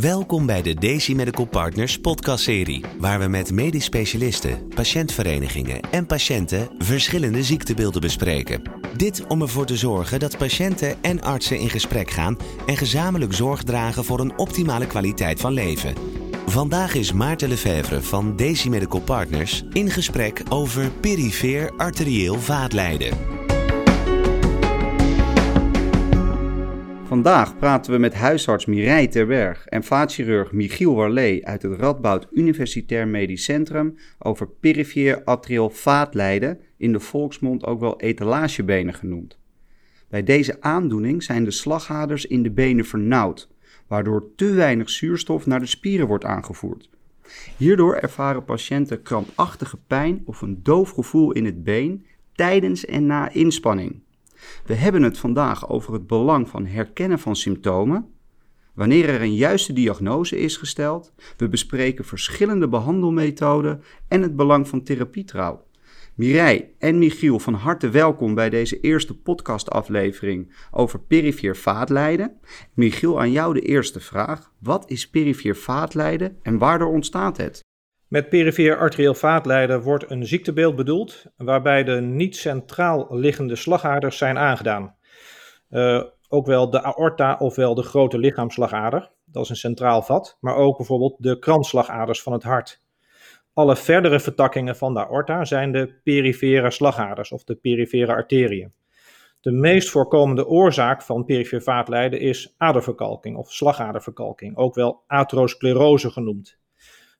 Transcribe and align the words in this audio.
Welkom 0.00 0.46
bij 0.46 0.62
de 0.62 0.74
Daisy 0.74 1.14
Medical 1.14 1.44
Partners 1.44 1.98
podcastserie, 1.98 2.84
waar 2.98 3.18
we 3.18 3.26
met 3.26 3.52
medisch 3.52 3.84
specialisten, 3.84 4.68
patiëntverenigingen 4.74 5.80
en 5.90 6.06
patiënten 6.06 6.68
verschillende 6.78 7.42
ziektebeelden 7.42 8.00
bespreken. 8.00 8.62
Dit 8.96 9.26
om 9.26 9.42
ervoor 9.42 9.66
te 9.66 9.76
zorgen 9.76 10.20
dat 10.20 10.38
patiënten 10.38 11.02
en 11.02 11.22
artsen 11.22 11.58
in 11.58 11.70
gesprek 11.70 12.10
gaan 12.10 12.36
en 12.66 12.76
gezamenlijk 12.76 13.32
zorg 13.32 13.62
dragen 13.62 14.04
voor 14.04 14.20
een 14.20 14.38
optimale 14.38 14.86
kwaliteit 14.86 15.40
van 15.40 15.52
leven. 15.52 15.94
Vandaag 16.46 16.94
is 16.94 17.12
Maarten 17.12 17.48
Lefevre 17.48 18.02
van 18.02 18.36
Daisy 18.36 18.68
Medical 18.68 19.00
Partners 19.00 19.64
in 19.72 19.90
gesprek 19.90 20.42
over 20.48 20.90
perifeer 20.90 21.72
arterieel 21.76 22.40
vaatlijden. 22.40 23.35
Vandaag 27.06 27.58
praten 27.58 27.92
we 27.92 27.98
met 27.98 28.14
huisarts 28.14 28.66
Mireille 28.66 29.08
Terberg 29.08 29.66
en 29.66 29.84
vaatchirurg 29.84 30.52
Michiel 30.52 30.94
Warlee 30.94 31.46
uit 31.46 31.62
het 31.62 31.80
Radboud 31.80 32.28
Universitair 32.32 33.08
Medisch 33.08 33.44
Centrum 33.44 33.98
over 34.18 34.48
perifeer 34.48 35.24
atrial 35.24 35.70
vaatlijden, 35.70 36.60
in 36.76 36.92
de 36.92 37.00
volksmond 37.00 37.64
ook 37.64 37.80
wel 37.80 38.00
etalagebenen 38.00 38.94
genoemd. 38.94 39.38
Bij 40.08 40.22
deze 40.22 40.60
aandoening 40.60 41.22
zijn 41.22 41.44
de 41.44 41.50
slagaders 41.50 42.26
in 42.26 42.42
de 42.42 42.50
benen 42.50 42.84
vernauwd, 42.84 43.48
waardoor 43.86 44.28
te 44.36 44.52
weinig 44.52 44.90
zuurstof 44.90 45.46
naar 45.46 45.60
de 45.60 45.66
spieren 45.66 46.06
wordt 46.06 46.24
aangevoerd. 46.24 46.90
Hierdoor 47.56 47.94
ervaren 47.94 48.44
patiënten 48.44 49.02
krampachtige 49.02 49.78
pijn 49.86 50.22
of 50.24 50.42
een 50.42 50.62
doof 50.62 50.90
gevoel 50.90 51.32
in 51.32 51.44
het 51.44 51.64
been 51.64 52.06
tijdens 52.32 52.84
en 52.84 53.06
na 53.06 53.30
inspanning. 53.30 54.04
We 54.64 54.74
hebben 54.74 55.02
het 55.02 55.18
vandaag 55.18 55.68
over 55.68 55.92
het 55.92 56.06
belang 56.06 56.48
van 56.48 56.66
herkennen 56.66 57.18
van 57.18 57.36
symptomen, 57.36 58.14
wanneer 58.74 59.08
er 59.08 59.22
een 59.22 59.34
juiste 59.34 59.72
diagnose 59.72 60.38
is 60.38 60.56
gesteld. 60.56 61.12
We 61.36 61.48
bespreken 61.48 62.04
verschillende 62.04 62.68
behandelmethoden 62.68 63.82
en 64.08 64.22
het 64.22 64.36
belang 64.36 64.68
van 64.68 64.82
therapietrouw. 64.82 65.64
Mireille 66.14 66.68
en 66.78 66.98
Michiel, 66.98 67.38
van 67.38 67.54
harte 67.54 67.88
welkom 67.90 68.34
bij 68.34 68.50
deze 68.50 68.80
eerste 68.80 69.18
podcastaflevering 69.18 70.54
over 70.70 71.00
perifeer 71.00 71.56
vaatlijden. 71.56 72.38
Michiel, 72.74 73.20
aan 73.20 73.32
jou 73.32 73.54
de 73.54 73.60
eerste 73.60 74.00
vraag. 74.00 74.52
Wat 74.58 74.90
is 74.90 75.10
perifeer 75.10 75.56
vaatlijden 75.56 76.38
en 76.42 76.58
waardoor 76.58 76.88
ontstaat 76.88 77.36
het? 77.36 77.64
Met 78.08 78.28
perifeer 78.28 78.78
arterieel 78.78 79.14
vaatlijden 79.14 79.82
wordt 79.82 80.10
een 80.10 80.26
ziektebeeld 80.26 80.76
bedoeld 80.76 81.24
waarbij 81.36 81.84
de 81.84 82.00
niet 82.00 82.36
centraal 82.36 83.06
liggende 83.10 83.56
slagaders 83.56 84.18
zijn 84.18 84.38
aangedaan. 84.38 84.96
Uh, 85.70 86.02
ook 86.28 86.46
wel 86.46 86.70
de 86.70 86.82
aorta 86.82 87.36
ofwel 87.38 87.74
de 87.74 87.82
grote 87.82 88.18
lichaamslagader, 88.18 89.10
dat 89.24 89.42
is 89.42 89.50
een 89.50 89.56
centraal 89.56 90.02
vat, 90.02 90.36
maar 90.40 90.54
ook 90.56 90.76
bijvoorbeeld 90.76 91.14
de 91.18 91.38
kransslagaders 91.38 92.22
van 92.22 92.32
het 92.32 92.42
hart. 92.42 92.82
Alle 93.52 93.76
verdere 93.76 94.20
vertakkingen 94.20 94.76
van 94.76 94.94
de 94.94 95.06
aorta 95.06 95.44
zijn 95.44 95.72
de 95.72 96.00
perifere 96.02 96.70
slagaders 96.70 97.32
of 97.32 97.44
de 97.44 97.54
perifere 97.54 98.12
arteriën. 98.12 98.72
De 99.40 99.52
meest 99.52 99.90
voorkomende 99.90 100.46
oorzaak 100.46 101.02
van 101.02 101.24
perifere 101.24 101.62
vaatlijden 101.62 102.20
is 102.20 102.54
aderverkalking 102.56 103.36
of 103.36 103.52
slagaderverkalking, 103.52 104.56
ook 104.56 104.74
wel 104.74 105.02
atherosclerose 105.06 106.10
genoemd. 106.10 106.58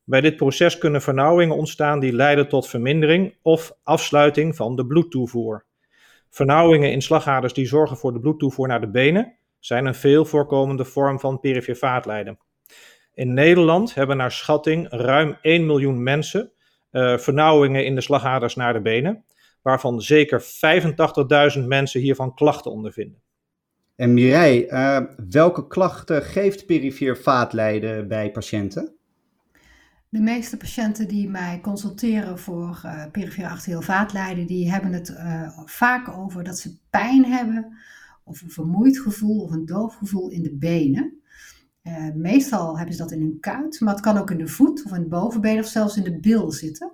Bij 0.09 0.21
dit 0.21 0.35
proces 0.35 0.77
kunnen 0.77 1.01
vernauwingen 1.01 1.55
ontstaan 1.55 1.99
die 1.99 2.13
leiden 2.13 2.47
tot 2.47 2.67
vermindering 2.67 3.35
of 3.41 3.77
afsluiting 3.83 4.55
van 4.55 4.75
de 4.75 4.85
bloedtoevoer. 4.85 5.65
Vernauwingen 6.29 6.91
in 6.91 7.01
slagaders 7.01 7.53
die 7.53 7.67
zorgen 7.67 7.97
voor 7.97 8.13
de 8.13 8.19
bloedtoevoer 8.19 8.67
naar 8.67 8.81
de 8.81 8.89
benen 8.89 9.37
zijn 9.59 9.85
een 9.85 9.95
veel 9.95 10.25
voorkomende 10.25 10.85
vorm 10.85 11.19
van 11.19 11.39
perifere 11.39 11.77
vaatlijden. 11.77 12.39
In 13.13 13.33
Nederland 13.33 13.93
hebben 13.93 14.17
naar 14.17 14.31
schatting 14.31 14.87
ruim 14.89 15.37
1 15.41 15.65
miljoen 15.65 16.03
mensen 16.03 16.51
uh, 16.91 17.17
vernauwingen 17.17 17.85
in 17.85 17.95
de 17.95 18.01
slagaders 18.01 18.55
naar 18.55 18.73
de 18.73 18.81
benen, 18.81 19.25
waarvan 19.61 20.01
zeker 20.01 20.43
85.000 21.57 21.65
mensen 21.65 22.01
hiervan 22.01 22.33
klachten 22.33 22.71
ondervinden. 22.71 23.21
En 23.95 24.13
Mireille, 24.13 24.67
uh, 24.67 24.99
welke 25.29 25.67
klachten 25.67 26.21
geeft 26.21 26.65
perifere 26.65 27.15
vaatlijden 27.15 28.07
bij 28.07 28.31
patiënten? 28.31 28.96
De 30.09 30.19
meeste 30.19 30.57
patiënten 30.57 31.07
die 31.07 31.29
mij 31.29 31.59
consulteren 31.61 32.39
voor 32.39 32.81
uh, 32.85 33.05
perifere 33.11 33.49
arterieel 33.49 34.45
die 34.47 34.71
hebben 34.71 34.93
het 34.93 35.09
uh, 35.09 35.59
vaak 35.65 36.07
over 36.07 36.43
dat 36.43 36.59
ze 36.59 36.77
pijn 36.89 37.25
hebben, 37.25 37.77
of 38.23 38.41
een 38.41 38.51
vermoeid 38.51 38.99
gevoel 38.99 39.41
of 39.41 39.51
een 39.51 39.65
doof 39.65 39.95
gevoel 39.95 40.29
in 40.29 40.43
de 40.43 40.55
benen. 40.55 41.21
Uh, 41.83 42.13
meestal 42.13 42.77
hebben 42.77 42.95
ze 42.95 43.01
dat 43.01 43.11
in 43.11 43.21
hun 43.21 43.39
kuit, 43.39 43.79
maar 43.79 43.93
het 43.93 44.03
kan 44.03 44.17
ook 44.17 44.31
in 44.31 44.37
de 44.37 44.47
voet 44.47 44.85
of 44.85 44.91
in 44.91 44.99
het 44.99 45.09
bovenbeen 45.09 45.59
of 45.59 45.67
zelfs 45.67 45.97
in 45.97 46.03
de 46.03 46.19
bil 46.19 46.51
zitten. 46.51 46.91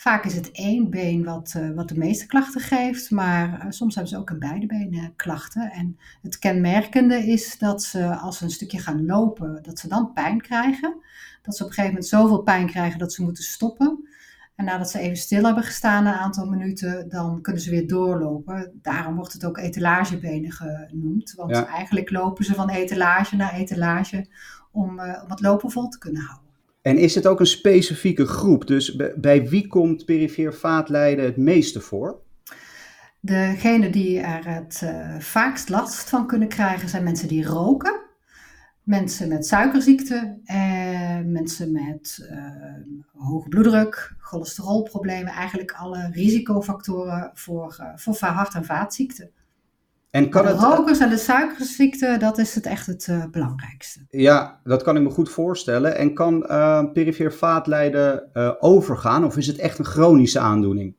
Vaak 0.00 0.24
is 0.24 0.34
het 0.34 0.50
één 0.50 0.90
been 0.90 1.24
wat, 1.24 1.54
wat 1.74 1.88
de 1.88 1.98
meeste 1.98 2.26
klachten 2.26 2.60
geeft, 2.60 3.10
maar 3.10 3.66
soms 3.68 3.94
hebben 3.94 4.12
ze 4.12 4.18
ook 4.18 4.30
in 4.30 4.38
beide 4.38 4.66
benen 4.66 5.16
klachten. 5.16 5.70
En 5.70 5.98
het 6.22 6.38
kenmerkende 6.38 7.26
is 7.26 7.58
dat 7.58 7.82
ze 7.82 8.16
als 8.16 8.38
ze 8.38 8.44
een 8.44 8.50
stukje 8.50 8.78
gaan 8.78 9.06
lopen, 9.06 9.62
dat 9.62 9.78
ze 9.78 9.88
dan 9.88 10.12
pijn 10.12 10.40
krijgen 10.40 10.96
dat 11.42 11.56
ze 11.56 11.62
op 11.62 11.68
een 11.68 11.74
gegeven 11.74 11.94
moment 11.94 12.06
zoveel 12.06 12.42
pijn 12.42 12.66
krijgen 12.66 12.98
dat 12.98 13.12
ze 13.12 13.22
moeten 13.22 13.44
stoppen. 13.44 14.08
En 14.54 14.64
nadat 14.64 14.90
ze 14.90 14.98
even 14.98 15.16
stil 15.16 15.44
hebben 15.44 15.64
gestaan 15.64 16.06
een 16.06 16.12
aantal 16.12 16.46
minuten, 16.46 17.08
dan 17.08 17.42
kunnen 17.42 17.62
ze 17.62 17.70
weer 17.70 17.86
doorlopen. 17.86 18.78
Daarom 18.82 19.14
wordt 19.14 19.32
het 19.32 19.44
ook 19.44 19.58
etalagebenen 19.58 20.52
genoemd. 20.52 21.32
Want 21.36 21.52
eigenlijk 21.52 22.10
lopen 22.10 22.44
ze 22.44 22.54
van 22.54 22.70
etalage 22.70 23.36
naar 23.36 23.54
etalage 23.54 24.26
om, 24.72 24.98
uh, 24.98 25.20
om 25.22 25.30
het 25.30 25.40
lopen 25.40 25.70
vol 25.70 25.88
te 25.88 25.98
kunnen 25.98 26.22
houden. 26.22 26.49
En 26.82 26.98
is 26.98 27.14
het 27.14 27.26
ook 27.26 27.40
een 27.40 27.46
specifieke 27.46 28.26
groep? 28.26 28.66
Dus 28.66 28.96
bij 29.16 29.48
wie 29.48 29.66
komt 29.66 30.04
perifeer 30.04 30.54
vaatlijden 30.54 31.24
het 31.24 31.36
meeste 31.36 31.80
voor? 31.80 32.20
Degene 33.20 33.90
die 33.90 34.20
er 34.20 34.54
het 34.54 34.80
uh, 34.84 35.18
vaakst 35.18 35.68
last 35.68 36.08
van 36.08 36.26
kunnen 36.26 36.48
krijgen 36.48 36.88
zijn 36.88 37.04
mensen 37.04 37.28
die 37.28 37.44
roken 37.44 38.08
mensen 38.90 39.28
met 39.28 39.46
suikerziekte, 39.46 40.38
en 40.44 41.32
mensen 41.32 41.72
met 41.72 42.28
uh, 42.30 43.24
hoge 43.24 43.48
bloeddruk, 43.48 44.14
cholesterolproblemen, 44.18 45.32
eigenlijk 45.32 45.72
alle 45.72 46.10
risicofactoren 46.12 47.30
voor, 47.34 47.76
uh, 47.80 47.86
voor 47.94 48.16
hart- 48.18 48.54
en 48.54 48.64
vaatziekten. 48.64 49.30
En 50.10 50.28
kan 50.28 50.42
de 50.42 50.48
het, 50.48 50.60
rokers 50.60 50.98
en 50.98 51.08
de 51.08 51.16
suikerziekte, 51.16 52.16
dat 52.18 52.38
is 52.38 52.54
het 52.54 52.66
echt 52.66 52.86
het 52.86 53.06
uh, 53.06 53.24
belangrijkste. 53.30 54.00
Ja, 54.08 54.60
dat 54.64 54.82
kan 54.82 54.96
ik 54.96 55.02
me 55.02 55.10
goed 55.10 55.30
voorstellen. 55.30 55.96
En 55.96 56.14
kan 56.14 56.40
perifeer 56.92 57.32
vaatlijden 57.32 58.30
overgaan 58.60 59.24
of 59.24 59.36
is 59.36 59.46
het 59.46 59.58
echt 59.58 59.78
een 59.78 59.84
chronische 59.84 60.38
aandoening? 60.38 60.94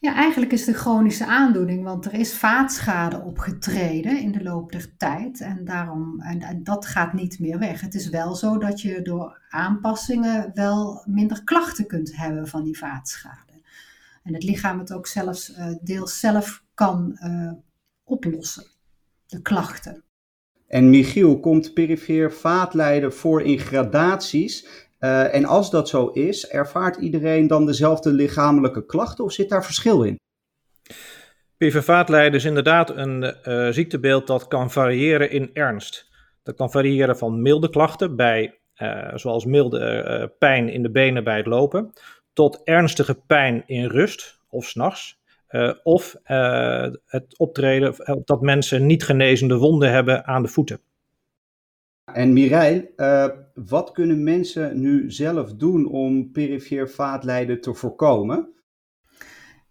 Ja, 0.00 0.14
eigenlijk 0.14 0.52
is 0.52 0.60
het 0.60 0.68
een 0.68 0.80
chronische 0.80 1.26
aandoening, 1.26 1.84
want 1.84 2.04
er 2.04 2.14
is 2.14 2.34
vaatschade 2.34 3.20
opgetreden 3.20 4.20
in 4.20 4.32
de 4.32 4.42
loop 4.42 4.72
der 4.72 4.96
tijd 4.96 5.40
en, 5.40 5.64
daarom, 5.64 6.20
en, 6.20 6.40
en, 6.40 6.64
dat 6.64 6.86
gaat 6.86 7.12
niet 7.12 7.38
meer 7.38 7.58
weg. 7.58 7.80
Het 7.80 7.94
is 7.94 8.08
wel 8.08 8.34
zo 8.34 8.58
dat 8.58 8.80
je 8.80 9.02
door 9.02 9.40
aanpassingen 9.48 10.50
wel 10.54 11.04
minder 11.06 11.44
klachten 11.44 11.86
kunt 11.86 12.16
hebben 12.16 12.46
van 12.46 12.64
die 12.64 12.78
vaatschade. 12.78 13.52
En 14.22 14.34
het 14.34 14.42
lichaam 14.42 14.78
het 14.78 14.92
ook 14.92 15.06
zelfs 15.06 15.50
uh, 15.50 15.66
deels 15.80 16.20
zelf 16.20 16.64
kan 16.74 17.18
uh, 17.24 17.52
oplossen, 18.08 18.64
de 19.26 19.42
klachten. 19.42 20.04
En 20.66 20.90
Michiel, 20.90 21.40
komt 21.40 21.74
perifeer 21.74 22.32
vaatlijden 22.32 23.12
voor 23.12 23.42
in 23.42 23.58
gradaties 23.58 24.86
uh, 25.00 25.34
en 25.34 25.44
als 25.44 25.70
dat 25.70 25.88
zo 25.88 26.06
is, 26.06 26.48
ervaart 26.48 26.96
iedereen 26.96 27.46
dan 27.46 27.66
dezelfde 27.66 28.12
lichamelijke 28.12 28.86
klachten 28.86 29.24
of 29.24 29.32
zit 29.32 29.48
daar 29.48 29.64
verschil 29.64 30.02
in? 30.02 30.18
PVV-vaatlijden 31.56 32.38
is 32.38 32.44
inderdaad 32.44 32.90
een 32.90 33.36
uh, 33.44 33.68
ziektebeeld 33.68 34.26
dat 34.26 34.48
kan 34.48 34.70
variëren 34.70 35.30
in 35.30 35.50
ernst. 35.52 36.08
Dat 36.42 36.56
kan 36.56 36.70
variëren 36.70 37.18
van 37.18 37.42
milde 37.42 37.70
klachten, 37.70 38.16
bij, 38.16 38.60
uh, 38.76 39.14
zoals 39.14 39.44
milde 39.44 40.34
pijn 40.38 40.68
in 40.68 40.82
de 40.82 40.90
benen 40.90 41.24
bij 41.24 41.36
het 41.36 41.46
lopen, 41.46 41.92
tot 42.32 42.60
ernstige 42.64 43.14
pijn 43.14 43.62
in 43.66 43.86
rust 43.86 44.40
of 44.48 44.64
s'nachts. 44.64 45.17
Of 45.82 46.16
het 47.04 47.38
optreden 47.38 47.94
dat 48.24 48.40
mensen 48.40 48.86
niet 48.86 49.04
genezende 49.04 49.56
wonden 49.56 49.90
hebben 49.92 50.26
aan 50.26 50.42
de 50.42 50.48
voeten. 50.48 50.80
En 52.12 52.32
Mireille, 52.32 52.92
uh, 52.96 53.26
wat 53.54 53.92
kunnen 53.92 54.22
mensen 54.22 54.80
nu 54.80 55.10
zelf 55.10 55.54
doen 55.54 55.86
om 55.86 56.30
perifeer 56.32 56.90
vaatlijden 56.90 57.60
te 57.60 57.74
voorkomen? 57.74 58.48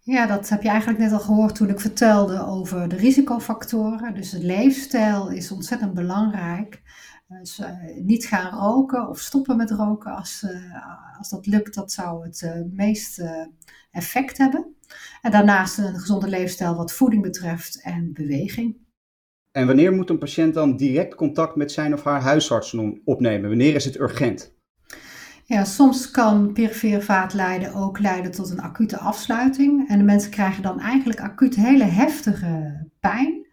Ja, 0.00 0.26
dat 0.26 0.48
heb 0.48 0.62
je 0.62 0.68
eigenlijk 0.68 1.00
net 1.00 1.12
al 1.12 1.20
gehoord 1.20 1.54
toen 1.54 1.68
ik 1.68 1.80
vertelde 1.80 2.46
over 2.46 2.88
de 2.88 2.96
risicofactoren. 2.96 4.14
Dus 4.14 4.30
de 4.30 4.44
leefstijl 4.44 5.30
is 5.30 5.52
ontzettend 5.52 5.94
belangrijk. 5.94 6.82
Dus, 7.28 7.58
uh, 7.58 7.66
niet 8.04 8.26
gaan 8.26 8.58
roken 8.58 9.08
of 9.08 9.18
stoppen 9.18 9.56
met 9.56 9.70
roken. 9.70 10.16
Als, 10.16 10.42
uh, 10.42 11.18
als 11.18 11.30
dat 11.30 11.46
lukt, 11.46 11.74
dat 11.74 11.92
zou 11.92 12.24
het 12.24 12.40
uh, 12.40 12.52
meest 12.70 13.22
effect 13.90 14.38
hebben. 14.38 14.76
En 15.22 15.30
daarnaast 15.30 15.78
een 15.78 15.98
gezonde 15.98 16.28
leefstijl 16.28 16.76
wat 16.76 16.92
voeding 16.92 17.22
betreft 17.22 17.82
en 17.82 18.12
beweging. 18.12 18.76
En 19.52 19.66
wanneer 19.66 19.92
moet 19.92 20.10
een 20.10 20.18
patiënt 20.18 20.54
dan 20.54 20.76
direct 20.76 21.14
contact 21.14 21.56
met 21.56 21.72
zijn 21.72 21.92
of 21.92 22.04
haar 22.04 22.20
huisarts 22.20 22.76
opnemen? 23.04 23.48
Wanneer 23.48 23.74
is 23.74 23.84
het 23.84 23.98
urgent? 24.00 24.56
Ja, 25.44 25.64
soms 25.64 26.10
kan 26.10 26.52
perifere 26.52 27.02
vaatlijden 27.02 27.74
ook 27.74 27.98
leiden 27.98 28.30
tot 28.30 28.50
een 28.50 28.60
acute 28.60 28.98
afsluiting. 28.98 29.88
En 29.88 29.98
de 29.98 30.04
mensen 30.04 30.30
krijgen 30.30 30.62
dan 30.62 30.80
eigenlijk 30.80 31.20
acuut 31.20 31.56
hele 31.56 31.84
heftige 31.84 32.86
pijn. 33.00 33.46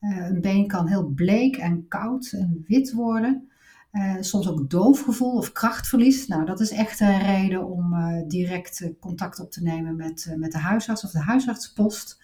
Uh, 0.00 0.26
een 0.26 0.40
been 0.40 0.66
kan 0.66 0.86
heel 0.86 1.06
bleek 1.14 1.56
en 1.56 1.88
koud 1.88 2.32
en 2.32 2.64
wit 2.66 2.92
worden. 2.92 3.51
Uh, 3.92 4.16
soms 4.20 4.48
ook 4.48 4.70
doofgevoel 4.70 5.36
of 5.36 5.52
krachtverlies. 5.52 6.26
Nou, 6.26 6.44
dat 6.44 6.60
is 6.60 6.70
echt 6.70 7.00
een 7.00 7.22
reden 7.22 7.66
om 7.66 7.92
uh, 7.92 8.22
direct 8.28 8.92
contact 9.00 9.40
op 9.40 9.50
te 9.50 9.62
nemen 9.62 9.96
met, 9.96 10.34
met 10.36 10.52
de 10.52 10.58
huisarts 10.58 11.04
of 11.04 11.10
de 11.10 11.22
huisartspost. 11.22 12.20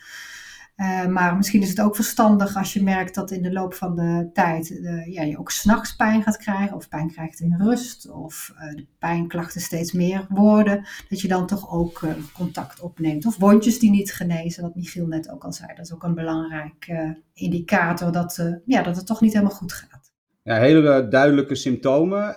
Maar 1.08 1.36
misschien 1.36 1.62
is 1.62 1.68
het 1.68 1.80
ook 1.80 1.94
verstandig 1.96 2.56
als 2.56 2.72
je 2.72 2.82
merkt 2.82 3.14
dat 3.14 3.30
in 3.30 3.42
de 3.42 3.52
loop 3.52 3.74
van 3.74 3.96
de 3.96 4.30
tijd 4.32 4.68
ja, 5.06 5.22
je 5.22 5.38
ook 5.38 5.50
s'nachts 5.50 5.96
pijn 5.96 6.22
gaat 6.22 6.36
krijgen, 6.36 6.76
of 6.76 6.88
pijn 6.88 7.10
krijgt 7.10 7.40
in 7.40 7.56
rust, 7.56 8.10
of 8.10 8.52
de 8.74 8.86
pijnklachten 8.98 9.60
steeds 9.60 9.92
meer 9.92 10.26
worden, 10.28 10.86
dat 11.08 11.20
je 11.20 11.28
dan 11.28 11.46
toch 11.46 11.70
ook 11.70 12.06
contact 12.34 12.80
opneemt. 12.80 13.26
Of 13.26 13.36
wondjes 13.36 13.78
die 13.78 13.90
niet 13.90 14.12
genezen, 14.12 14.62
wat 14.62 14.74
Michiel 14.74 15.06
net 15.06 15.30
ook 15.30 15.44
al 15.44 15.52
zei. 15.52 15.68
Dat 15.74 15.84
is 15.84 15.92
ook 15.92 16.02
een 16.02 16.14
belangrijk 16.14 16.92
indicator 17.32 18.12
dat, 18.12 18.44
ja, 18.64 18.82
dat 18.82 18.96
het 18.96 19.06
toch 19.06 19.20
niet 19.20 19.32
helemaal 19.32 19.56
goed 19.56 19.72
gaat. 19.72 19.97
Hele 20.56 21.08
duidelijke 21.08 21.54
symptomen. 21.54 22.28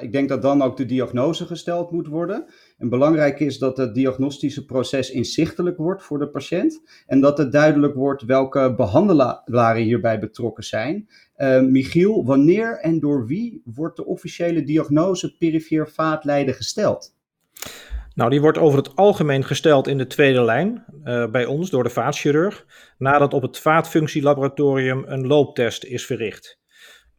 ik 0.00 0.12
denk 0.12 0.28
dat 0.28 0.42
dan 0.42 0.62
ook 0.62 0.76
de 0.76 0.86
diagnose 0.86 1.46
gesteld 1.46 1.90
moet 1.90 2.06
worden. 2.06 2.44
En 2.78 2.88
belangrijk 2.88 3.40
is 3.40 3.58
dat 3.58 3.76
het 3.76 3.94
diagnostische 3.94 4.64
proces 4.64 5.10
inzichtelijk 5.10 5.76
wordt 5.76 6.02
voor 6.02 6.18
de 6.18 6.28
patiënt 6.28 6.82
en 7.06 7.20
dat 7.20 7.38
het 7.38 7.52
duidelijk 7.52 7.94
wordt 7.94 8.22
welke 8.22 8.74
behandelaren 8.74 9.82
hierbij 9.82 10.18
betrokken 10.18 10.64
zijn. 10.64 11.08
Uh, 11.36 11.60
Michiel, 11.60 12.24
wanneer 12.24 12.78
en 12.78 13.00
door 13.00 13.26
wie 13.26 13.62
wordt 13.64 13.96
de 13.96 14.06
officiële 14.06 14.62
diagnose 14.62 15.36
perifere 15.36 15.86
vaatlijden 15.86 16.54
gesteld? 16.54 17.14
Nou, 18.14 18.30
die 18.30 18.40
wordt 18.40 18.58
over 18.58 18.78
het 18.78 18.96
algemeen 18.96 19.44
gesteld 19.44 19.86
in 19.86 19.98
de 19.98 20.06
tweede 20.06 20.42
lijn 20.42 20.84
bij 21.30 21.46
ons 21.46 21.70
door 21.70 21.82
de 21.82 21.90
vaatchirurg, 21.90 22.66
nadat 22.98 23.34
op 23.34 23.42
het 23.42 23.58
vaatfunctielaboratorium 23.58 25.04
een 25.06 25.26
looptest 25.26 25.84
is 25.84 26.06
verricht. 26.06 26.59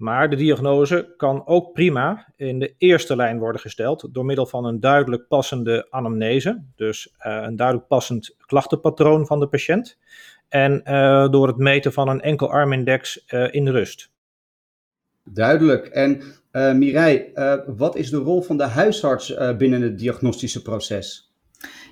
Maar 0.02 0.30
de 0.30 0.36
diagnose 0.36 1.14
kan 1.18 1.48
ook 1.48 1.74
prima 1.74 2.34
in 2.36 2.60
de 2.60 2.74
eerste 2.78 3.16
lijn 3.16 3.40
worden 3.40 3.62
gesteld 3.62 4.08
door 4.12 4.26
middel 4.26 4.46
van 4.46 4.66
een 4.66 4.80
duidelijk 4.80 5.28
passende 5.28 5.88
anamnese, 5.90 6.64
dus 6.76 7.08
uh, 7.08 7.42
een 7.42 7.56
duidelijk 7.56 7.88
passend 7.88 8.36
klachtenpatroon 8.38 9.26
van 9.26 9.40
de 9.40 9.48
patiënt, 9.48 9.98
en 10.48 10.82
uh, 10.86 11.30
door 11.30 11.48
het 11.48 11.58
meten 11.58 11.94
van 11.94 12.08
een 12.08 12.22
enkel 12.22 12.52
armindex 12.52 13.26
uh, 13.28 13.54
in 13.54 13.68
rust. 13.68 14.12
Duidelijk. 15.24 15.86
En 15.88 16.22
Mireille, 16.78 17.64
wat 17.76 17.96
is 17.96 18.10
de 18.10 18.18
rol 18.18 18.42
van 18.42 18.58
de 18.58 18.64
huisarts 18.64 19.34
binnen 19.58 19.82
het 19.82 20.00
diagnostische 20.00 20.62
proces? 20.62 21.31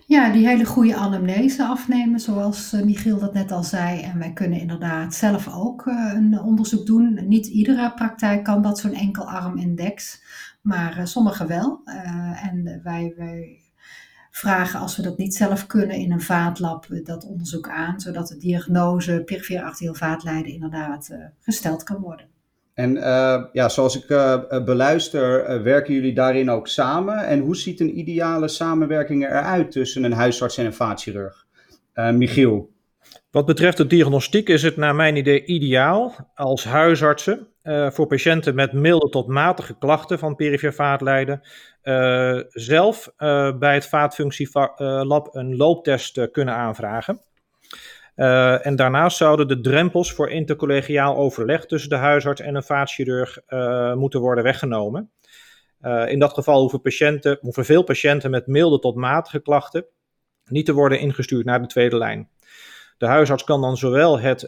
Ja, 0.10 0.32
die 0.32 0.48
hele 0.48 0.66
goede 0.66 0.96
anamnese 0.96 1.64
afnemen, 1.66 2.20
zoals 2.20 2.74
uh, 2.74 2.82
Michiel 2.82 3.20
dat 3.20 3.34
net 3.34 3.52
al 3.52 3.64
zei. 3.64 4.02
En 4.02 4.20
wij 4.20 4.34
kunnen 4.34 4.60
inderdaad 4.60 5.14
zelf 5.16 5.48
ook 5.56 5.86
uh, 5.86 6.14
een 6.14 6.40
onderzoek 6.40 6.86
doen. 6.86 7.28
Niet 7.28 7.48
iedere 7.48 7.94
praktijk 7.94 8.44
kan 8.44 8.62
dat, 8.62 8.80
zo'n 8.80 8.94
enkel 8.94 9.30
armindex, 9.30 10.22
maar 10.62 10.98
uh, 10.98 11.06
sommige 11.06 11.46
wel. 11.46 11.82
en 12.44 12.82
wij, 12.84 13.14
wij 13.18 13.62
vragen, 14.32 14.80
als 14.80 14.96
we 14.96 15.02
dat 15.02 15.18
niet 15.18 15.36
zelf 15.36 15.68
kunnen, 15.68 15.96
in 15.96 16.12
een 16.12 16.22
vaatlab 16.22 16.88
dat 17.04 17.26
onderzoek 17.26 17.70
aan, 17.70 18.00
zodat 18.00 18.28
de 18.28 18.38
diagnose 18.38 19.22
perifere 19.26 19.64
arterieel 19.64 19.96
vaatlijden 19.96 20.54
inderdaad 20.54 21.10
gesteld 21.40 21.84
kan 21.84 22.02
worden. 22.02 22.39
En 22.80 22.96
uh, 22.96 23.44
ja, 23.52 23.70
zoals 23.70 24.04
ik 24.04 24.10
uh, 24.10 24.64
beluister, 24.66 25.50
uh, 25.50 25.62
werken 25.62 25.94
jullie 25.94 26.14
daarin 26.14 26.50
ook 26.50 26.68
samen? 26.68 27.18
En 27.18 27.40
hoe 27.40 27.56
ziet 27.56 27.80
een 27.80 28.00
ideale 28.00 28.48
samenwerking 28.48 29.24
eruit 29.24 29.72
tussen 29.72 30.04
een 30.04 30.12
huisarts 30.12 30.58
en 30.58 30.66
een 30.66 30.74
vaatchirurg? 30.74 31.48
Michiel? 31.94 32.70
Wat 33.32 33.46
betreft 33.46 33.78
de 33.78 33.88
diagnostiek 33.88 34.50
is 34.50 34.64
het 34.64 34.78
naar 34.78 34.96
mijn 34.96 35.16
idee 35.16 35.46
ideaal 35.46 36.16
als 36.36 36.64
huisartsen 36.64 37.48
voor 37.90 38.08
patiënten 38.08 38.56
met 38.56 38.74
milde 38.74 39.10
tot 39.10 39.28
matige 39.28 39.78
klachten 39.78 40.20
van 40.20 40.36
perifere 40.36 40.72
vaatlijden 40.72 41.42
zelf 42.50 43.14
bij 43.60 43.74
het 43.74 43.88
vaatfunctielab 43.88 45.36
een 45.36 45.56
looptest 45.56 46.32
kunnen 46.32 46.56
aanvragen. 46.56 47.22
Uh, 48.20 48.66
en 48.66 48.76
daarnaast 48.76 49.18
zouden 49.18 49.48
de 49.48 49.62
drempels 49.62 50.14
voor 50.14 50.30
intercollegiaal 50.30 51.16
overleg 51.16 51.66
tussen 51.66 51.90
de 51.90 51.96
huisarts 51.96 52.42
en 52.42 52.56
een 52.56 52.64
vaatchirurg 52.64 53.40
uh, 53.50 53.94
moeten 53.94 54.20
worden 54.20 54.44
weggenomen. 54.44 55.12
Uh, 55.82 56.12
in 56.12 56.20
dat 56.20 56.34
geval 56.34 56.60
hoeven, 56.60 56.82
patiënten, 56.82 57.38
hoeven 57.42 57.66
veel 57.66 57.84
patiënten 57.84 58.32
met 58.32 58.48
milde 58.48 58.80
tot 58.80 58.96
matige 58.96 59.40
klachten 59.40 59.86
niet 60.46 60.66
te 60.66 60.74
worden 60.74 61.00
ingestuurd 61.00 61.46
naar 61.46 61.62
de 61.62 61.68
tweede 61.68 61.98
lijn. 61.98 62.30
De 62.98 63.06
huisarts 63.06 63.44
kan 63.44 63.62
dan 63.62 63.78
zowel 63.78 64.20
het 64.20 64.48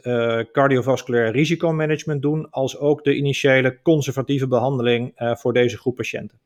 cardiovasculair 0.52 1.32
risicomanagement 1.32 2.22
doen 2.22 2.50
als 2.50 2.78
ook 2.78 3.04
de 3.04 3.16
initiële 3.16 3.82
conservatieve 3.82 4.48
behandeling 4.48 5.12
voor 5.16 5.54
deze 5.54 5.78
groep 5.78 5.96
patiënten. 5.96 6.40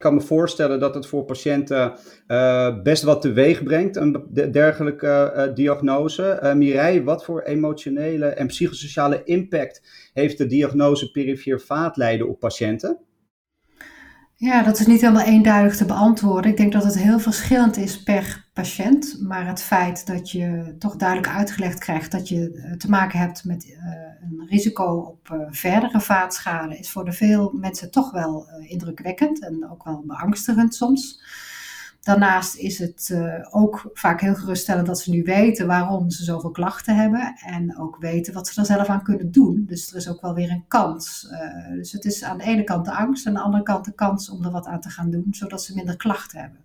Kan 0.00 0.14
me 0.14 0.20
voorstellen 0.20 0.80
dat 0.80 0.94
het 0.94 1.06
voor 1.06 1.24
patiënten 1.24 1.92
uh, 2.28 2.82
best 2.82 3.02
wat 3.02 3.22
teweeg 3.22 3.62
brengt, 3.62 3.96
een 3.96 4.26
dergelijke 4.50 5.32
uh, 5.36 5.54
diagnose. 5.54 6.40
Uh, 6.42 6.54
Mireille, 6.54 7.02
wat 7.02 7.24
voor 7.24 7.42
emotionele 7.42 8.26
en 8.26 8.46
psychosociale 8.46 9.22
impact 9.24 9.82
heeft 10.12 10.38
de 10.38 10.46
diagnose 10.46 11.10
perifere 11.10 11.58
vaatlijden 11.58 12.28
op 12.28 12.38
patiënten? 12.38 12.98
Ja, 14.40 14.62
dat 14.62 14.80
is 14.80 14.86
niet 14.86 15.00
helemaal 15.00 15.26
eenduidig 15.26 15.76
te 15.76 15.84
beantwoorden. 15.84 16.50
Ik 16.50 16.56
denk 16.56 16.72
dat 16.72 16.84
het 16.84 16.98
heel 16.98 17.18
verschillend 17.18 17.76
is 17.76 18.02
per 18.02 18.48
patiënt. 18.52 19.16
Maar 19.20 19.46
het 19.46 19.62
feit 19.62 20.06
dat 20.06 20.30
je 20.30 20.74
toch 20.78 20.96
duidelijk 20.96 21.32
uitgelegd 21.32 21.78
krijgt 21.78 22.10
dat 22.10 22.28
je 22.28 22.74
te 22.78 22.90
maken 22.90 23.18
hebt 23.18 23.44
met 23.44 23.66
uh, 23.66 23.76
een 24.20 24.46
risico 24.48 24.84
op 24.84 25.28
uh, 25.32 25.46
verdere 25.50 26.00
vaatschade, 26.00 26.78
is 26.78 26.90
voor 26.90 27.04
de 27.04 27.12
veel 27.12 27.52
mensen 27.52 27.90
toch 27.90 28.10
wel 28.10 28.48
indrukwekkend 28.60 29.42
en 29.42 29.70
ook 29.70 29.84
wel 29.84 30.02
beangstigend 30.06 30.74
soms. 30.74 31.22
Daarnaast 32.00 32.56
is 32.56 32.78
het 32.78 33.08
uh, 33.12 33.34
ook 33.50 33.90
vaak 33.92 34.20
heel 34.20 34.34
geruststellend 34.34 34.86
dat 34.86 35.00
ze 35.00 35.10
nu 35.10 35.22
weten 35.22 35.66
waarom 35.66 36.10
ze 36.10 36.24
zoveel 36.24 36.50
klachten 36.50 36.96
hebben 36.96 37.34
en 37.46 37.78
ook 37.78 37.96
weten 37.98 38.34
wat 38.34 38.48
ze 38.48 38.60
er 38.60 38.66
zelf 38.66 38.88
aan 38.88 39.02
kunnen 39.02 39.30
doen. 39.30 39.64
Dus 39.66 39.90
er 39.90 39.96
is 39.96 40.08
ook 40.08 40.20
wel 40.20 40.34
weer 40.34 40.50
een 40.50 40.64
kans. 40.68 41.28
Uh, 41.32 41.76
dus 41.76 41.92
het 41.92 42.04
is 42.04 42.24
aan 42.24 42.38
de 42.38 42.44
ene 42.44 42.64
kant 42.64 42.84
de 42.84 42.92
angst 42.92 43.26
aan 43.26 43.34
de 43.34 43.40
andere 43.40 43.62
kant 43.62 43.84
de 43.84 43.94
kans 43.94 44.30
om 44.30 44.44
er 44.44 44.50
wat 44.50 44.66
aan 44.66 44.80
te 44.80 44.88
gaan 44.88 45.10
doen, 45.10 45.26
zodat 45.30 45.62
ze 45.62 45.74
minder 45.74 45.96
klachten 45.96 46.40
hebben. 46.40 46.58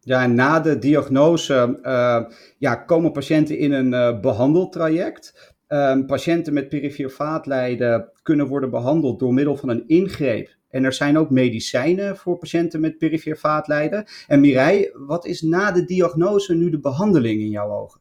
Ja, 0.00 0.22
en 0.22 0.34
na 0.34 0.60
de 0.60 0.78
diagnose 0.78 1.78
uh, 1.82 2.36
ja, 2.58 2.74
komen 2.74 3.12
patiënten 3.12 3.58
in 3.58 3.72
een 3.72 4.20
behandeltraject. 4.20 5.52
Um, 5.68 6.06
patiënten 6.06 6.52
met 6.52 6.68
perifere 6.68 7.10
vaatlijden 7.10 8.08
kunnen 8.22 8.46
worden 8.46 8.70
behandeld 8.70 9.18
door 9.18 9.34
middel 9.34 9.56
van 9.56 9.68
een 9.68 9.88
ingreep 9.88 10.56
en 10.74 10.84
er 10.84 10.92
zijn 10.92 11.18
ook 11.18 11.30
medicijnen 11.30 12.16
voor 12.16 12.38
patiënten 12.38 12.80
met 12.80 12.98
perifere 12.98 13.36
vaatlijden. 13.36 14.04
En 14.26 14.40
Mireille, 14.40 14.92
wat 15.06 15.26
is 15.26 15.42
na 15.42 15.72
de 15.72 15.84
diagnose 15.84 16.54
nu 16.54 16.70
de 16.70 16.80
behandeling 16.80 17.40
in 17.40 17.50
jouw 17.50 17.70
ogen? 17.70 18.00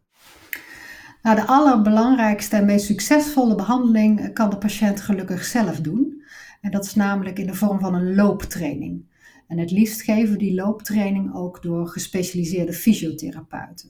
Nou, 1.21 1.35
de 1.35 1.45
allerbelangrijkste 1.45 2.55
en 2.55 2.65
meest 2.65 2.85
succesvolle 2.85 3.55
behandeling 3.55 4.33
kan 4.33 4.49
de 4.49 4.57
patiënt 4.57 5.01
gelukkig 5.01 5.43
zelf 5.43 5.79
doen. 5.79 6.23
En 6.61 6.71
dat 6.71 6.85
is 6.85 6.95
namelijk 6.95 7.39
in 7.39 7.47
de 7.47 7.53
vorm 7.53 7.79
van 7.79 7.93
een 7.93 8.15
looptraining. 8.15 9.05
En 9.47 9.57
het 9.57 9.71
liefst 9.71 10.01
geven 10.01 10.31
we 10.31 10.37
die 10.37 10.53
looptraining 10.53 11.35
ook 11.35 11.61
door 11.61 11.87
gespecialiseerde 11.87 12.73
fysiotherapeuten. 12.73 13.89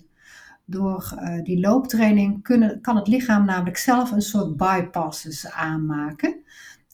Door 0.65 1.13
uh, 1.15 1.43
die 1.43 1.59
looptraining 1.59 2.43
kunnen, 2.43 2.81
kan 2.81 2.95
het 2.95 3.07
lichaam 3.07 3.45
namelijk 3.45 3.77
zelf 3.77 4.11
een 4.11 4.21
soort 4.21 4.57
bypasses 4.57 5.51
aanmaken. 5.51 6.43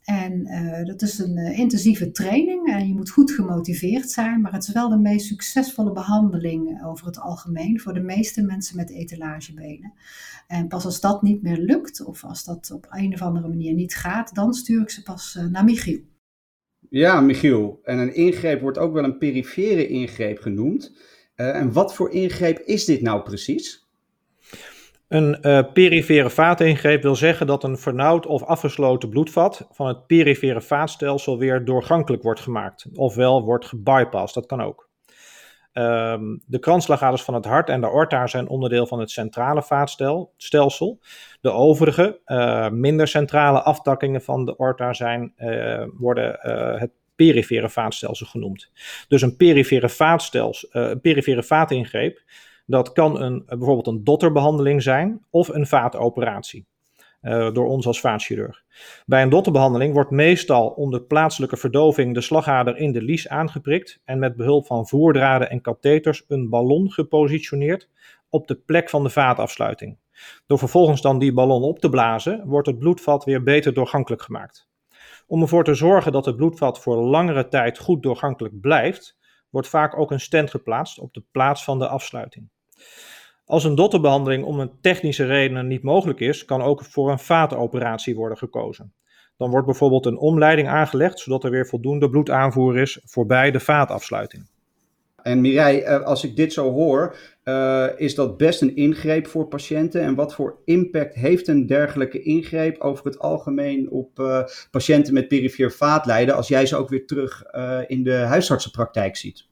En 0.09 0.47
uh, 0.47 0.85
dat 0.85 1.01
is 1.01 1.19
een 1.19 1.37
uh, 1.37 1.59
intensieve 1.59 2.11
training 2.11 2.73
en 2.73 2.87
je 2.87 2.93
moet 2.93 3.09
goed 3.09 3.31
gemotiveerd 3.31 4.11
zijn, 4.11 4.41
maar 4.41 4.51
het 4.51 4.63
is 4.63 4.73
wel 4.73 4.89
de 4.89 4.97
meest 4.97 5.25
succesvolle 5.25 5.91
behandeling 5.91 6.85
over 6.85 7.05
het 7.05 7.19
algemeen 7.19 7.79
voor 7.79 7.93
de 7.93 7.99
meeste 7.99 8.41
mensen 8.41 8.75
met 8.75 8.91
etalagebenen. 8.91 9.93
En 10.47 10.67
pas 10.67 10.85
als 10.85 10.99
dat 10.99 11.21
niet 11.21 11.41
meer 11.41 11.57
lukt 11.57 12.05
of 12.05 12.23
als 12.23 12.43
dat 12.43 12.71
op 12.71 12.87
een 12.89 13.13
of 13.13 13.21
andere 13.21 13.47
manier 13.47 13.73
niet 13.73 13.95
gaat, 13.95 14.35
dan 14.35 14.53
stuur 14.53 14.81
ik 14.81 14.89
ze 14.89 15.03
pas 15.03 15.35
uh, 15.35 15.45
naar 15.45 15.63
Michiel. 15.63 15.99
Ja, 16.89 17.21
Michiel. 17.21 17.79
En 17.83 17.97
een 17.97 18.15
ingreep 18.15 18.61
wordt 18.61 18.77
ook 18.77 18.93
wel 18.93 19.03
een 19.03 19.17
perifere 19.17 19.87
ingreep 19.87 20.39
genoemd. 20.39 20.97
en 21.35 21.73
wat 21.73 21.95
voor 21.95 22.11
ingreep 22.11 22.59
is 22.59 22.85
dit 22.85 23.01
nou 23.01 23.23
precies? 23.23 23.88
Een 25.09 25.37
uh, 25.41 25.59
perifere 25.73 26.29
vaatingreep 26.29 27.01
wil 27.01 27.15
zeggen 27.15 27.47
dat 27.47 27.63
een 27.63 27.77
vernauwd 27.77 28.25
of 28.25 28.43
afgesloten 28.43 29.09
bloedvat 29.09 29.67
van 29.71 29.87
het 29.87 30.07
perifere 30.07 30.61
vaatstelsel 30.61 31.37
weer 31.37 31.65
doorgankelijk 31.65 32.23
wordt 32.23 32.39
gemaakt, 32.39 32.85
ofwel 32.93 33.43
wordt 33.43 33.65
gebypassed, 33.65 34.33
dat 34.33 34.45
kan 34.45 34.61
ook. 34.61 34.89
Ehm, 35.73 36.37
de 36.45 36.59
kransslagaders 36.59 37.21
van 37.21 37.33
het 37.33 37.45
hart 37.45 37.69
en 37.69 37.81
de 37.81 37.87
aorta 37.87 38.27
zijn 38.27 38.47
onderdeel 38.47 38.87
van 38.87 38.99
het 38.99 39.11
centrale 39.11 39.63
vaatstelsel. 39.63 40.99
De 41.41 41.51
overige, 41.51 42.19
uh, 42.25 42.69
minder 42.69 43.07
centrale 43.07 43.61
aftakkingen 43.61 44.21
van 44.21 44.45
de 44.45 44.57
aorta 44.57 44.93
zijn, 44.93 45.33
uh, 45.37 45.83
worden 45.97 46.37
het 46.79 46.91
perifere 47.15 47.69
vaatstelsel 47.69 48.25
genoemd. 48.25 48.71
Dus 49.07 49.21
een 49.21 49.37
perifere, 49.37 49.89
vaatstelsel, 49.89 50.99
perifere 51.01 51.43
vaatingreep, 51.43 52.21
dat 52.69 52.91
kan 52.91 53.21
een, 53.21 53.43
bijvoorbeeld 53.45 53.87
een 53.87 54.03
dotterbehandeling 54.03 54.81
zijn 54.81 55.25
of 55.29 55.47
een 55.47 55.67
vaatoperatie. 55.67 56.65
Uh, 57.21 57.53
door 57.53 57.67
ons 57.67 57.87
als 57.87 57.99
vaatchirurg. 57.99 58.63
Bij 59.05 59.21
een 59.21 59.29
dotterbehandeling 59.29 59.93
wordt 59.93 60.09
meestal 60.09 60.67
onder 60.67 61.01
plaatselijke 61.01 61.57
verdoving 61.57 62.13
de 62.13 62.21
slagader 62.21 62.77
in 62.77 62.91
de 62.91 63.01
lies 63.01 63.27
aangeprikt 63.27 64.01
en 64.05 64.19
met 64.19 64.35
behulp 64.35 64.65
van 64.65 64.87
voerdraden 64.87 65.49
en 65.49 65.61
katheters 65.61 66.23
een 66.27 66.49
ballon 66.49 66.91
gepositioneerd 66.91 67.89
op 68.29 68.47
de 68.47 68.55
plek 68.55 68.89
van 68.89 69.03
de 69.03 69.09
vaatafsluiting. 69.09 69.97
Door 70.45 70.57
vervolgens 70.57 71.01
dan 71.01 71.19
die 71.19 71.33
ballon 71.33 71.63
op 71.63 71.79
te 71.79 71.89
blazen, 71.89 72.43
wordt 72.45 72.67
het 72.67 72.79
bloedvat 72.79 73.23
weer 73.23 73.43
beter 73.43 73.73
doorgankelijk 73.73 74.21
gemaakt. 74.21 74.67
Om 75.27 75.41
ervoor 75.41 75.63
te 75.63 75.73
zorgen 75.73 76.11
dat 76.11 76.25
het 76.25 76.35
bloedvat 76.35 76.79
voor 76.79 76.95
langere 76.95 77.47
tijd 77.47 77.77
goed 77.77 78.03
doorgankelijk 78.03 78.59
blijft, 78.59 79.17
wordt 79.49 79.67
vaak 79.67 79.97
ook 79.97 80.11
een 80.11 80.19
stent 80.19 80.49
geplaatst 80.49 80.99
op 80.99 81.13
de 81.13 81.23
plaats 81.31 81.63
van 81.63 81.79
de 81.79 81.87
afsluiting. 81.87 82.49
Als 83.45 83.63
een 83.63 83.75
dotterbehandeling 83.75 84.43
om 84.43 84.59
een 84.59 84.71
technische 84.81 85.25
redenen 85.25 85.67
niet 85.67 85.83
mogelijk 85.83 86.19
is, 86.19 86.45
kan 86.45 86.61
ook 86.61 86.85
voor 86.85 87.11
een 87.11 87.19
vaatoperatie 87.19 88.15
worden 88.15 88.37
gekozen. 88.37 88.93
Dan 89.37 89.49
wordt 89.49 89.65
bijvoorbeeld 89.65 90.05
een 90.05 90.17
omleiding 90.17 90.67
aangelegd, 90.67 91.19
zodat 91.19 91.43
er 91.43 91.51
weer 91.51 91.67
voldoende 91.67 92.09
bloedaanvoer 92.09 92.77
is 92.77 92.99
voorbij 93.03 93.51
de 93.51 93.59
vaatafsluiting. 93.59 94.47
En 95.23 95.41
Mireille, 95.41 95.83
eh, 95.83 96.01
als 96.01 96.23
ik 96.23 96.35
dit 96.35 96.53
zo 96.53 96.71
hoor, 96.71 97.15
uh, 97.43 97.87
is 97.97 98.15
dat 98.15 98.37
best 98.37 98.61
een 98.61 98.75
ingreep 98.75 99.27
voor 99.27 99.47
patiënten. 99.47 100.01
En 100.01 100.15
wat 100.15 100.33
voor 100.33 100.57
impact 100.65 101.15
heeft 101.15 101.47
een 101.47 101.65
dergelijke 101.65 102.21
ingreep 102.21 102.79
over 102.79 103.05
het 103.05 103.19
algemeen 103.19 103.91
op 103.91 104.19
uh, 104.19 104.43
patiënten 104.71 105.13
met 105.13 105.27
perifere 105.27 105.71
vaatlijden, 105.71 106.35
als 106.35 106.47
jij 106.47 106.65
ze 106.65 106.75
ook 106.75 106.89
weer 106.89 107.05
terug 107.05 107.43
in 107.87 108.03
de 108.03 108.15
huisartsenpraktijk 108.15 109.15
ziet? 109.17 109.48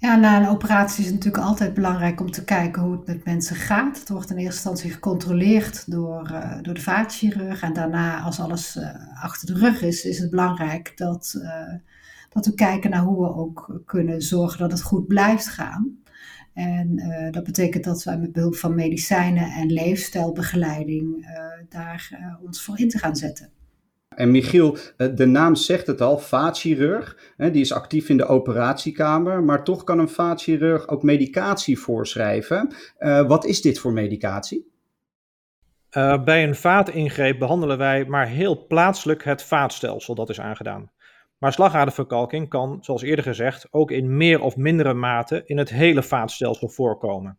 Ja, 0.00 0.16
na 0.16 0.40
een 0.40 0.48
operatie 0.48 0.98
is 0.98 1.10
het 1.10 1.14
natuurlijk 1.14 1.44
altijd 1.44 1.74
belangrijk 1.74 2.20
om 2.20 2.30
te 2.30 2.44
kijken 2.44 2.82
hoe 2.82 2.92
het 2.92 3.06
met 3.06 3.24
mensen 3.24 3.56
gaat. 3.56 3.98
Het 3.98 4.08
wordt 4.08 4.30
in 4.30 4.36
eerste 4.36 4.54
instantie 4.54 4.90
gecontroleerd 4.90 5.90
door, 5.90 6.30
uh, 6.32 6.58
door 6.62 6.74
de 6.74 6.80
vaatchirurg. 6.80 7.62
En 7.62 7.72
daarna, 7.72 8.20
als 8.20 8.40
alles 8.40 8.76
uh, 8.76 9.22
achter 9.22 9.46
de 9.46 9.60
rug 9.60 9.82
is, 9.82 10.04
is 10.04 10.18
het 10.18 10.30
belangrijk 10.30 10.92
dat, 10.96 11.34
uh, 11.36 11.74
dat 12.28 12.46
we 12.46 12.54
kijken 12.54 12.90
naar 12.90 13.02
hoe 13.02 13.22
we 13.22 13.34
ook 13.34 13.80
kunnen 13.86 14.22
zorgen 14.22 14.58
dat 14.58 14.70
het 14.70 14.82
goed 14.82 15.06
blijft 15.06 15.46
gaan. 15.46 15.98
En 16.52 17.02
dat 17.30 17.44
betekent 17.44 17.84
dat 17.84 18.04
we 18.04 18.16
met 18.16 18.32
behulp 18.32 18.56
van 18.56 18.74
medicijnen 18.74 19.50
en 19.50 19.72
leefstijlbegeleiding 19.72 21.26
daar 21.68 22.38
ons 22.42 22.62
voor 22.62 22.78
in 22.78 22.88
te 22.88 22.98
gaan 22.98 23.16
zetten. 23.16 23.59
En 24.16 24.30
Michiel, 24.30 24.76
eh, 24.96 25.08
de 25.14 25.26
naam 25.26 25.54
zegt 25.54 25.86
het 25.86 26.00
al, 26.00 26.18
vaatchirurg. 26.18 27.16
Die 27.36 27.60
is 27.60 27.72
actief 27.72 28.08
in 28.08 28.16
de 28.16 28.26
operatiekamer, 28.26 29.42
maar 29.42 29.64
toch 29.64 29.84
kan 29.84 29.98
een 29.98 30.08
vaatchirurg 30.08 30.88
ook 30.88 31.02
medicatie 31.02 31.78
voorschrijven. 31.78 32.74
Uh, 32.98 33.26
wat 33.26 33.44
is 33.44 33.60
dit 33.60 33.78
voor 33.78 33.92
medicatie? 33.92 34.68
Uh, 35.92 36.24
bij 36.24 36.44
een 36.44 36.54
vaatingreep 36.54 37.38
behandelen 37.38 37.78
wij 37.78 38.04
maar 38.04 38.26
heel 38.26 38.66
plaatselijk 38.66 39.24
het 39.24 39.42
vaatstelsel 39.42 40.14
dat 40.14 40.28
is 40.28 40.40
aangedaan. 40.40 40.90
Maar 41.38 41.52
slagaderverkalking 41.52 42.48
kan, 42.48 42.78
zoals 42.80 43.02
eerder 43.02 43.24
gezegd, 43.24 43.66
ook 43.70 43.90
in 43.90 44.16
meer 44.16 44.40
of 44.40 44.56
mindere 44.56 44.94
mate 44.94 45.42
in 45.44 45.58
het 45.58 45.70
hele 45.70 46.02
vaatstelsel 46.02 46.68
voorkomen. 46.68 47.38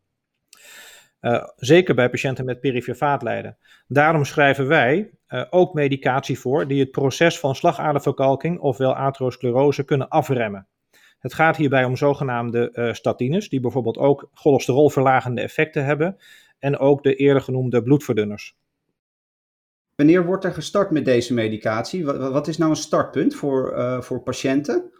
Zeker 1.55 1.95
bij 1.95 2.09
patiënten 2.09 2.45
met 2.45 2.59
perifere 2.59 2.95
vaatlijden. 2.95 3.57
Daarom 3.87 4.25
schrijven 4.25 4.67
wij 4.67 5.11
uh, 5.31 5.43
ook 5.49 5.73
medicatie 5.73 6.39
voor 6.39 6.67
die 6.67 6.79
het 6.79 6.91
proces 6.91 7.39
van 7.39 7.55
slagaderverkalking, 7.55 8.59
ofwel 8.59 8.95
atherosclerose, 8.95 9.83
kunnen 9.83 10.07
afremmen. 10.07 10.67
Het 11.19 11.33
gaat 11.33 11.57
hierbij 11.57 11.83
om 11.83 11.95
zogenaamde 11.95 12.69
uh, 12.73 12.93
statines, 12.93 13.49
die 13.49 13.59
bijvoorbeeld 13.59 13.97
ook 13.97 14.29
cholesterolverlagende 14.33 15.41
effecten 15.41 15.85
hebben, 15.85 16.17
en 16.59 16.77
ook 16.77 17.03
de 17.03 17.15
eerder 17.15 17.41
genoemde 17.41 17.83
bloedverdunners. 17.83 18.55
Wanneer 19.95 20.25
wordt 20.25 20.43
er 20.43 20.53
gestart 20.53 20.91
met 20.91 21.05
deze 21.05 21.33
medicatie? 21.33 22.05
Wat, 22.05 22.31
wat 22.31 22.47
is 22.47 22.57
nou 22.57 22.69
een 22.69 22.75
startpunt 22.75 23.35
voor, 23.35 23.73
voor 24.03 24.21
patiënten? 24.21 24.91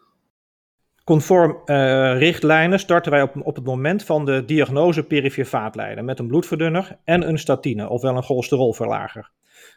Conform 1.03 1.61
uh, 1.65 2.17
richtlijnen 2.17 2.79
starten 2.79 3.11
wij 3.11 3.21
op, 3.21 3.35
op 3.43 3.55
het 3.55 3.65
moment 3.65 4.03
van 4.03 4.25
de 4.25 4.45
diagnose 4.45 5.03
perifere 5.03 5.45
vaatlijden 5.45 6.05
met 6.05 6.19
een 6.19 6.27
bloedverdunner 6.27 6.97
en 7.03 7.27
een 7.27 7.39
statine, 7.39 7.89
ofwel 7.89 8.15
een 8.15 8.23
cholesterolverlager. 8.23 9.31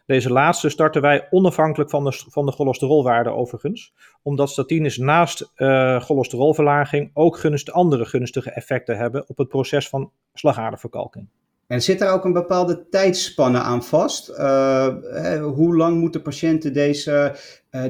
Deze 0.06 0.32
laatste 0.32 0.68
starten 0.68 1.02
wij 1.02 1.26
onafhankelijk 1.30 1.90
van 1.90 2.04
de, 2.04 2.22
van 2.28 2.46
de 2.46 2.52
cholesterolwaarde 2.52 3.30
overigens, 3.30 3.94
omdat 4.22 4.50
statines 4.50 4.96
naast 4.96 5.50
uh, 5.56 6.00
cholesterolverlaging 6.00 7.10
ook 7.14 7.38
gunst, 7.38 7.72
andere 7.72 8.04
gunstige 8.04 8.50
effecten 8.50 8.96
hebben 8.96 9.28
op 9.28 9.38
het 9.38 9.48
proces 9.48 9.88
van 9.88 10.10
slagaderverkalking. 10.34 11.28
En 11.66 11.82
zit 11.82 12.00
er 12.00 12.10
ook 12.10 12.24
een 12.24 12.32
bepaalde 12.32 12.88
tijdspanne 12.88 13.58
aan 13.58 13.84
vast? 13.84 14.28
Uh, 14.28 15.44
hoe 15.44 15.76
lang 15.76 16.00
moeten 16.00 16.22
patiënten 16.22 16.72
deze, 16.72 17.36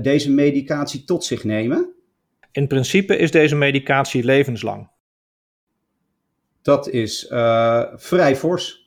deze 0.03 0.31
medicatie 0.31 1.05
tot 1.05 1.25
zich 1.25 1.45
nemen? 1.45 1.95
In 2.53 2.67
principe 2.67 3.17
is 3.17 3.31
deze 3.31 3.57
medicatie 3.57 4.25
levenslang. 4.25 4.89
Dat 6.63 6.89
is 6.89 7.31
uh, 7.31 7.83
vrij 7.95 8.37
fors. 8.37 8.84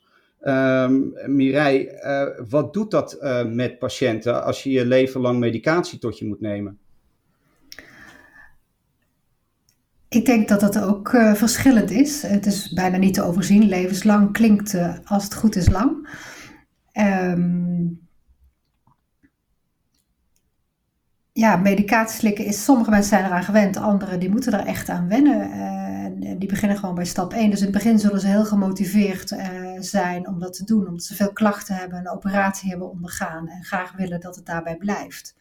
Um, 0.48 1.14
Mireille, 1.26 2.02
uh, 2.04 2.46
wat 2.50 2.74
doet 2.74 2.92
dat 2.92 3.18
uh, 3.22 3.46
met 3.46 3.80
patiënten 3.80 4.44
als 4.44 4.64
je 4.64 4.70
je 4.70 4.86
leven 4.86 5.22
lang 5.22 5.40
medicatie 5.40 6.00
tot 6.00 6.18
je 6.18 6.28
moet 6.28 6.42
nemen? 6.42 6.80
Ik 10.10 10.26
denk 10.26 10.48
dat 10.48 10.60
dat 10.60 10.82
ook 10.82 11.10
verschillend 11.34 11.92
is. 11.92 12.22
Het 12.22 12.46
is 12.46 12.74
bijna 12.74 12.98
niet 12.98 13.14
te 13.14 13.24
overzien. 13.24 13.64
Levenslang 13.64 14.32
klinkt, 14.32 14.78
als 15.06 15.24
het 15.24 15.34
goed 15.34 15.56
is, 15.56 15.70
lang. 15.70 16.10
Um, 16.94 18.08
ja, 21.34 21.56
medicatie 21.56 22.20
slikken 22.20 22.46
is, 22.46 22.64
sommige 22.64 22.90
mensen 22.90 23.10
zijn 23.10 23.26
eraan 23.26 23.44
gewend, 23.44 23.78
anderen 23.78 24.20
die 24.20 24.30
moeten 24.30 24.54
er 24.54 24.66
echt 24.66 24.90
aan 24.90 25.08
wennen. 25.08 25.52
En 26.24 26.40
die 26.40 26.50
beginnen 26.50 26.78
gewoon 26.78 26.96
bij 26.96 27.06
stap 27.06 27.34
1. 27.34 27.50
Dus 27.50 27.60
in 27.60 27.66
het 27.66 27.76
begin 27.76 28.00
zullen 28.00 28.20
ze 28.20 28.28
heel 28.28 28.46
gemotiveerd 28.46 29.32
uh, 29.32 29.72
zijn 29.80 30.28
om 30.28 30.40
dat 30.40 30.54
te 30.54 30.64
doen, 30.64 30.88
omdat 30.88 31.04
ze 31.04 31.16
veel 31.16 31.34
klachten 31.34 31.76
hebben, 31.76 32.00
een 32.00 32.10
operatie 32.10 32.70
hebben 32.70 32.92
ondergaan 32.92 33.48
en 33.48 33.64
graag 33.64 33.92
willen 33.92 34.20
dat 34.20 34.36
het 34.36 34.46
daarbij 34.46 34.78
blijft. 34.78 35.36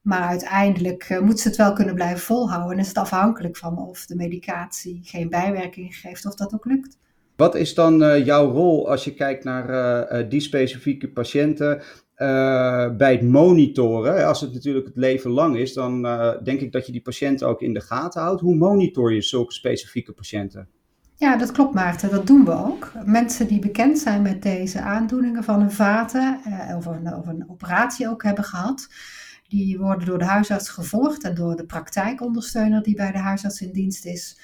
Maar 0.00 0.28
uiteindelijk 0.28 1.08
uh, 1.08 1.18
moeten 1.18 1.38
ze 1.38 1.48
het 1.48 1.56
wel 1.56 1.72
kunnen 1.72 1.94
blijven 1.94 2.20
volhouden 2.20 2.72
en 2.72 2.82
is 2.82 2.88
het 2.88 2.98
afhankelijk 2.98 3.56
van 3.56 3.78
of 3.78 4.06
de 4.06 4.16
medicatie 4.16 5.00
geen 5.02 5.28
bijwerkingen 5.28 5.92
geeft 5.92 6.26
of 6.26 6.34
dat 6.34 6.54
ook 6.54 6.64
lukt. 6.64 6.98
Wat 7.36 7.54
is 7.54 7.74
dan 7.74 8.24
jouw 8.24 8.50
rol 8.50 8.90
als 8.90 9.04
je 9.04 9.14
kijkt 9.14 9.44
naar 9.44 10.28
die 10.28 10.40
specifieke 10.40 11.08
patiënten? 11.08 11.82
Uh, 12.20 12.96
bij 12.96 13.12
het 13.12 13.22
monitoren, 13.22 14.26
als 14.26 14.40
het 14.40 14.52
natuurlijk 14.52 14.86
het 14.86 14.96
leven 14.96 15.30
lang 15.30 15.56
is, 15.56 15.72
dan 15.72 16.06
uh, 16.06 16.30
denk 16.44 16.60
ik 16.60 16.72
dat 16.72 16.86
je 16.86 16.92
die 16.92 17.02
patiënten 17.02 17.48
ook 17.48 17.60
in 17.62 17.74
de 17.74 17.80
gaten 17.80 18.22
houdt. 18.22 18.40
Hoe 18.40 18.54
monitor 18.54 19.12
je 19.12 19.22
zulke 19.22 19.52
specifieke 19.52 20.12
patiënten? 20.12 20.68
Ja, 21.16 21.36
dat 21.36 21.52
klopt 21.52 21.74
Maarten, 21.74 22.10
dat 22.10 22.26
doen 22.26 22.44
we 22.44 22.52
ook. 22.52 22.92
Mensen 23.04 23.46
die 23.46 23.58
bekend 23.58 23.98
zijn 23.98 24.22
met 24.22 24.42
deze 24.42 24.80
aandoeningen 24.80 25.44
van 25.44 25.60
hun 25.60 25.72
vaten 25.72 26.40
uh, 26.46 26.76
of, 26.76 26.86
of 26.86 27.26
een 27.26 27.44
operatie 27.48 28.08
ook 28.08 28.22
hebben 28.22 28.44
gehad, 28.44 28.88
die 29.48 29.78
worden 29.78 30.06
door 30.06 30.18
de 30.18 30.24
huisarts 30.24 30.68
gevolgd 30.68 31.24
en 31.24 31.34
door 31.34 31.56
de 31.56 31.66
praktijkondersteuner 31.66 32.82
die 32.82 32.94
bij 32.94 33.12
de 33.12 33.18
huisarts 33.18 33.60
in 33.60 33.72
dienst 33.72 34.06
is, 34.06 34.40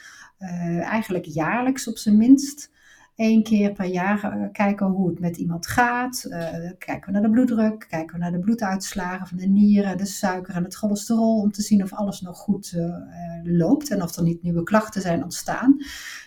eigenlijk 0.80 1.24
jaarlijks 1.24 1.88
op 1.88 1.98
zijn 1.98 2.16
minst 2.16 2.74
één 3.16 3.42
keer 3.42 3.72
per 3.72 3.86
jaar 3.86 4.36
uh, 4.38 4.46
kijken 4.52 4.86
hoe 4.86 5.08
het 5.08 5.20
met 5.20 5.36
iemand 5.36 5.66
gaat. 5.66 6.26
Uh, 6.28 6.48
kijken 6.78 7.06
we 7.06 7.10
naar 7.12 7.22
de 7.22 7.30
bloeddruk, 7.30 7.86
kijken 7.88 8.14
we 8.14 8.20
naar 8.20 8.32
de 8.32 8.38
bloeduitslagen 8.38 9.26
van 9.26 9.36
de 9.36 9.46
nieren, 9.46 9.98
de 9.98 10.06
suiker 10.06 10.54
en 10.54 10.64
het 10.64 10.74
cholesterol. 10.74 11.40
Om 11.40 11.52
te 11.52 11.62
zien 11.62 11.82
of 11.82 11.92
alles 11.92 12.20
nog 12.20 12.38
goed 12.38 12.72
uh, 12.76 12.96
loopt 13.42 13.90
en 13.90 14.02
of 14.02 14.16
er 14.16 14.22
niet 14.22 14.42
nieuwe 14.42 14.62
klachten 14.62 15.00
zijn 15.00 15.22
ontstaan. 15.22 15.76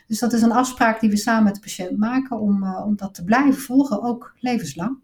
Dus 0.08 0.19
dat 0.19 0.34
is 0.34 0.41
een 0.41 0.51
afspraak 0.51 1.00
die 1.00 1.10
we 1.10 1.17
samen 1.17 1.43
met 1.43 1.55
de 1.55 1.62
patiënt 1.62 1.98
maken 1.98 2.39
om, 2.39 2.74
om 2.75 2.96
dat 2.96 3.13
te 3.13 3.24
blijven 3.24 3.62
volgen, 3.62 4.03
ook 4.03 4.34
levenslang. 4.39 4.98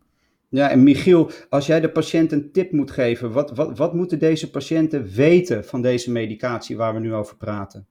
Ja, 0.49 0.69
en 0.69 0.83
Michiel, 0.83 1.31
als 1.49 1.65
jij 1.65 1.79
de 1.79 1.91
patiënt 1.91 2.31
een 2.31 2.51
tip 2.51 2.71
moet 2.71 2.91
geven, 2.91 3.31
wat, 3.31 3.51
wat, 3.51 3.77
wat 3.77 3.93
moeten 3.93 4.19
deze 4.19 4.49
patiënten 4.49 5.03
weten 5.03 5.65
van 5.65 5.81
deze 5.81 6.11
medicatie 6.11 6.77
waar 6.77 6.93
we 6.93 6.99
nu 6.99 7.13
over 7.13 7.37
praten? 7.37 7.87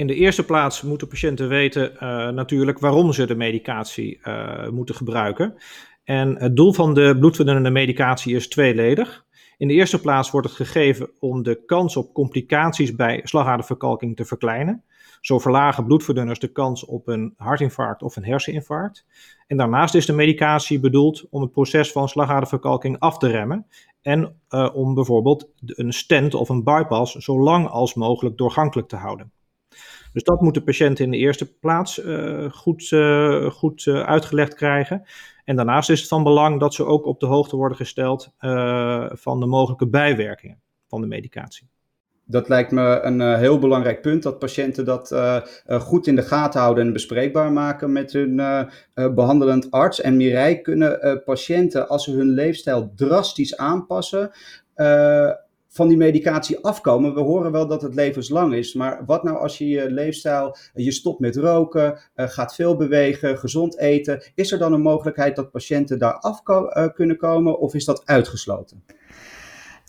In 0.00 0.06
de 0.06 0.14
eerste 0.14 0.44
plaats 0.44 0.82
moeten 0.82 1.08
patiënten 1.08 1.48
weten 1.48 1.92
uh, 1.92 2.28
natuurlijk 2.28 2.78
waarom 2.78 3.12
ze 3.12 3.26
de 3.26 3.34
medicatie 3.34 4.20
uh, 4.24 4.68
moeten 4.68 4.94
gebruiken. 4.94 5.54
En 6.04 6.36
het 6.38 6.56
doel 6.56 6.72
van 6.72 6.94
de 6.94 7.16
bloedverdunnende 7.18 7.70
medicatie 7.70 8.34
is 8.34 8.48
tweeledig. 8.48 9.24
In 9.58 9.68
de 9.68 9.74
eerste 9.74 10.00
plaats 10.00 10.30
wordt 10.30 10.46
het 10.46 10.56
gegeven 10.56 11.10
om 11.18 11.42
de 11.42 11.64
kans 11.64 11.96
op 11.96 12.12
complicaties 12.12 12.94
bij 12.94 13.20
slagaderverkalking 13.24 14.16
te 14.16 14.24
verkleinen. 14.24 14.84
Zo 15.20 15.38
verlagen 15.38 15.84
bloedverdunners 15.84 16.38
de 16.38 16.52
kans 16.52 16.84
op 16.84 17.08
een 17.08 17.34
hartinfarct 17.36 18.02
of 18.02 18.16
een 18.16 18.24
herseninfarct. 18.24 19.06
En 19.46 19.56
daarnaast 19.56 19.94
is 19.94 20.06
de 20.06 20.12
medicatie 20.12 20.80
bedoeld 20.80 21.26
om 21.30 21.42
het 21.42 21.52
proces 21.52 21.92
van 21.92 22.08
slagaderverkalking 22.08 22.98
af 22.98 23.18
te 23.18 23.28
remmen 23.28 23.66
en 24.02 24.36
uh, 24.50 24.68
om 24.72 24.94
bijvoorbeeld 24.94 25.48
een 25.66 25.92
stent 25.92 26.34
of 26.34 26.48
een 26.48 26.64
bypass 26.64 27.14
zo 27.14 27.40
lang 27.40 27.68
als 27.68 27.94
mogelijk 27.94 28.36
doorgankelijk 28.36 28.88
te 28.88 28.96
houden. 28.96 29.32
Dus 30.12 30.22
dat 30.22 30.40
moet 30.40 30.54
de 30.54 30.62
patiënt 30.62 30.98
in 30.98 31.10
de 31.10 31.16
eerste 31.16 31.58
plaats 31.58 31.98
uh, 31.98 32.50
goed, 32.50 32.90
uh, 32.90 33.50
goed 33.50 33.86
uitgelegd 33.86 34.54
krijgen. 34.54 35.02
En 35.44 35.56
daarnaast 35.56 35.90
is 35.90 36.00
het 36.00 36.08
van 36.08 36.22
belang 36.22 36.60
dat 36.60 36.74
ze 36.74 36.84
ook 36.84 37.06
op 37.06 37.20
de 37.20 37.26
hoogte 37.26 37.56
worden 37.56 37.76
gesteld 37.76 38.32
van 39.10 39.40
de 39.40 39.46
mogelijke 39.46 39.86
bijwerkingen 39.88 40.60
van 40.88 41.00
de 41.00 41.06
medicatie. 41.06 41.68
Dat 42.24 42.48
lijkt 42.48 42.70
me 42.70 43.00
een 43.02 43.36
heel 43.36 43.58
belangrijk 43.58 44.00
punt, 44.00 44.22
dat 44.22 44.38
patiënten 44.38 44.84
dat 44.84 45.14
goed 45.66 46.06
in 46.06 46.16
de 46.16 46.22
gaten 46.22 46.60
houden 46.60 46.86
en 46.86 46.92
bespreekbaar 46.92 47.52
maken 47.52 47.92
met 47.92 48.12
hun 48.12 48.36
behandelend 48.94 49.70
arts. 49.70 50.00
En 50.00 50.16
Mireille, 50.16 50.60
kunnen 50.60 51.22
patiënten, 51.24 51.88
als 51.88 52.04
ze 52.04 52.10
hun 52.10 52.30
leefstijl 52.30 52.92
drastisch 52.96 53.56
aanpassen, 53.56 54.30
van 55.72 55.88
die 55.88 55.96
medicatie 55.96 56.58
afkomen? 56.64 57.14
We 57.14 57.20
horen 57.20 57.52
wel 57.52 57.66
dat 57.66 57.82
het 57.82 57.94
levenslang 57.94 58.54
is, 58.54 58.74
maar 58.74 59.02
wat 59.06 59.22
nou 59.22 59.38
als 59.38 59.58
je 59.58 59.68
je 59.68 59.90
leefstijl, 59.90 60.56
je 60.74 60.92
stopt 60.92 61.20
met 61.20 61.36
roken, 61.36 61.98
gaat 62.14 62.54
veel 62.54 62.76
bewegen, 62.76 63.38
gezond 63.38 63.78
eten. 63.78 64.22
Is 64.34 64.52
er 64.52 64.58
dan 64.58 64.72
een 64.72 64.80
mogelijkheid 64.80 65.36
dat 65.36 65.50
patiënten 65.50 65.98
daar 65.98 66.18
af 66.18 66.42
kunnen 66.94 67.16
komen 67.16 67.58
of 67.58 67.74
is 67.74 67.84
dat 67.84 68.06
uitgesloten? 68.06 68.84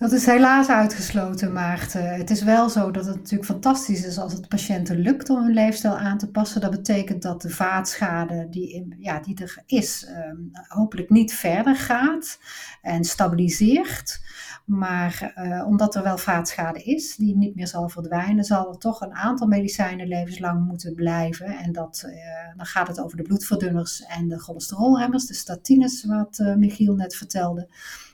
Dat 0.02 0.12
is 0.12 0.26
helaas 0.26 0.68
uitgesloten, 0.68 1.54
Maarten. 1.54 2.16
Het 2.16 2.30
is 2.30 2.44
wel 2.44 2.70
zo 2.70 2.92
dat 2.92 3.06
het 3.06 3.16
natuurlijk 3.16 3.46
fantastisch 3.46 4.06
is 4.06 4.18
als 4.18 4.34
het 4.34 4.48
patiënten 4.48 4.98
lukt 4.98 5.30
om 5.30 5.44
hun 5.44 5.54
leefstijl 5.54 5.98
aan 5.98 6.18
te 6.18 6.32
passen. 6.32 6.62
Dat 6.62 6.72
betekent 6.72 7.22
dat 7.22 7.42
de 7.42 7.50
vaatschade 7.50 8.48
die, 8.50 8.96
ja, 9.00 9.20
die 9.20 9.42
er 9.42 9.64
is, 9.66 10.08
um, 10.10 10.52
hopelijk 10.68 11.10
niet 11.10 11.34
verder 11.34 11.76
gaat 11.76 12.40
en 12.82 13.04
stabiliseert. 13.04 14.22
Maar 14.66 15.34
uh, 15.36 15.68
omdat 15.68 15.96
er 15.96 16.04
wel 16.04 16.18
vaatschade 16.18 16.84
is, 16.84 17.16
die 17.16 17.38
niet 17.38 17.56
meer 17.56 17.68
zal 17.68 17.90
verdwijnen, 17.90 18.44
zal 18.44 18.70
er 18.70 18.78
toch 18.78 19.02
een 19.02 19.14
aantal 19.14 19.48
medicijnen 19.48 20.08
levenslang 20.08 20.68
moeten 20.68 20.94
blijven. 20.94 21.46
En 21.46 21.72
dat, 21.72 22.04
uh, 22.06 22.14
dan 22.58 22.66
gaat 22.66 22.88
het 22.88 23.00
over 23.00 23.18
de 23.18 23.24
bloedverdunners 23.24 24.06
en 24.06 24.28
de 24.28 24.40
cholesterolremmers, 24.40 25.26
de 25.26 25.34
statines, 25.34 26.06
wat 26.06 26.40
uh, 26.40 26.56
Michiel 26.56 26.96
net 26.96 27.16
vertelde. 27.16 27.68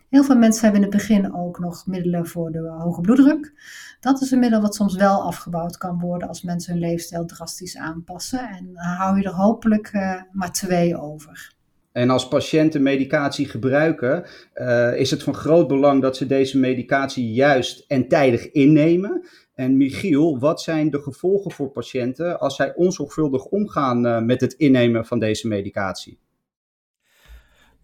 Heel 0.09 0.23
veel 0.23 0.37
mensen 0.37 0.63
hebben 0.63 0.81
in 0.81 0.87
het 0.87 0.97
begin 0.97 1.35
ook 1.35 1.59
nog 1.59 1.85
middelen 1.85 2.27
voor 2.27 2.51
de 2.51 2.59
hoge 2.59 3.01
bloeddruk. 3.01 3.53
Dat 3.99 4.21
is 4.21 4.31
een 4.31 4.39
middel 4.39 4.61
wat 4.61 4.75
soms 4.75 4.95
wel 4.95 5.21
afgebouwd 5.21 5.77
kan 5.77 5.99
worden 5.99 6.27
als 6.27 6.41
mensen 6.41 6.73
hun 6.73 6.81
leefstijl 6.81 7.25
drastisch 7.25 7.77
aanpassen. 7.77 8.49
En 8.49 8.73
dan 8.73 8.83
hou 8.83 9.17
je 9.17 9.23
er 9.23 9.33
hopelijk 9.33 9.93
uh, 9.93 10.21
maar 10.31 10.51
twee 10.51 10.97
over. 10.97 11.55
En 11.91 12.09
als 12.09 12.27
patiënten 12.27 12.81
medicatie 12.81 13.47
gebruiken, 13.47 14.25
uh, 14.55 14.99
is 14.99 15.11
het 15.11 15.23
van 15.23 15.33
groot 15.33 15.67
belang 15.67 16.01
dat 16.01 16.17
ze 16.17 16.25
deze 16.25 16.59
medicatie 16.59 17.33
juist 17.33 17.85
en 17.87 18.07
tijdig 18.07 18.51
innemen. 18.51 19.27
En 19.55 19.77
Michiel, 19.77 20.39
wat 20.39 20.61
zijn 20.61 20.89
de 20.89 21.01
gevolgen 21.01 21.51
voor 21.51 21.69
patiënten 21.69 22.39
als 22.39 22.55
zij 22.55 22.75
onzorgvuldig 22.75 23.45
omgaan 23.45 24.05
uh, 24.05 24.21
met 24.21 24.41
het 24.41 24.53
innemen 24.53 25.05
van 25.05 25.19
deze 25.19 25.47
medicatie? 25.47 26.19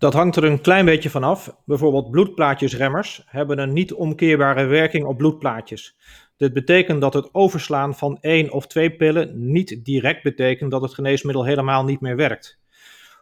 Dat 0.03 0.13
hangt 0.13 0.35
er 0.35 0.43
een 0.43 0.61
klein 0.61 0.85
beetje 0.85 1.09
van 1.09 1.23
af. 1.23 1.55
Bijvoorbeeld 1.65 2.11
bloedplaatjesremmers 2.11 3.23
hebben 3.25 3.59
een 3.59 3.73
niet 3.73 3.93
omkeerbare 3.93 4.65
werking 4.65 5.05
op 5.05 5.17
bloedplaatjes. 5.17 5.97
Dit 6.37 6.53
betekent 6.53 7.01
dat 7.01 7.13
het 7.13 7.29
overslaan 7.31 7.95
van 7.95 8.17
één 8.21 8.51
of 8.51 8.67
twee 8.67 8.95
pillen 8.95 9.51
niet 9.51 9.85
direct 9.85 10.23
betekent 10.23 10.71
dat 10.71 10.81
het 10.81 10.93
geneesmiddel 10.93 11.45
helemaal 11.45 11.83
niet 11.83 12.01
meer 12.01 12.15
werkt. 12.15 12.59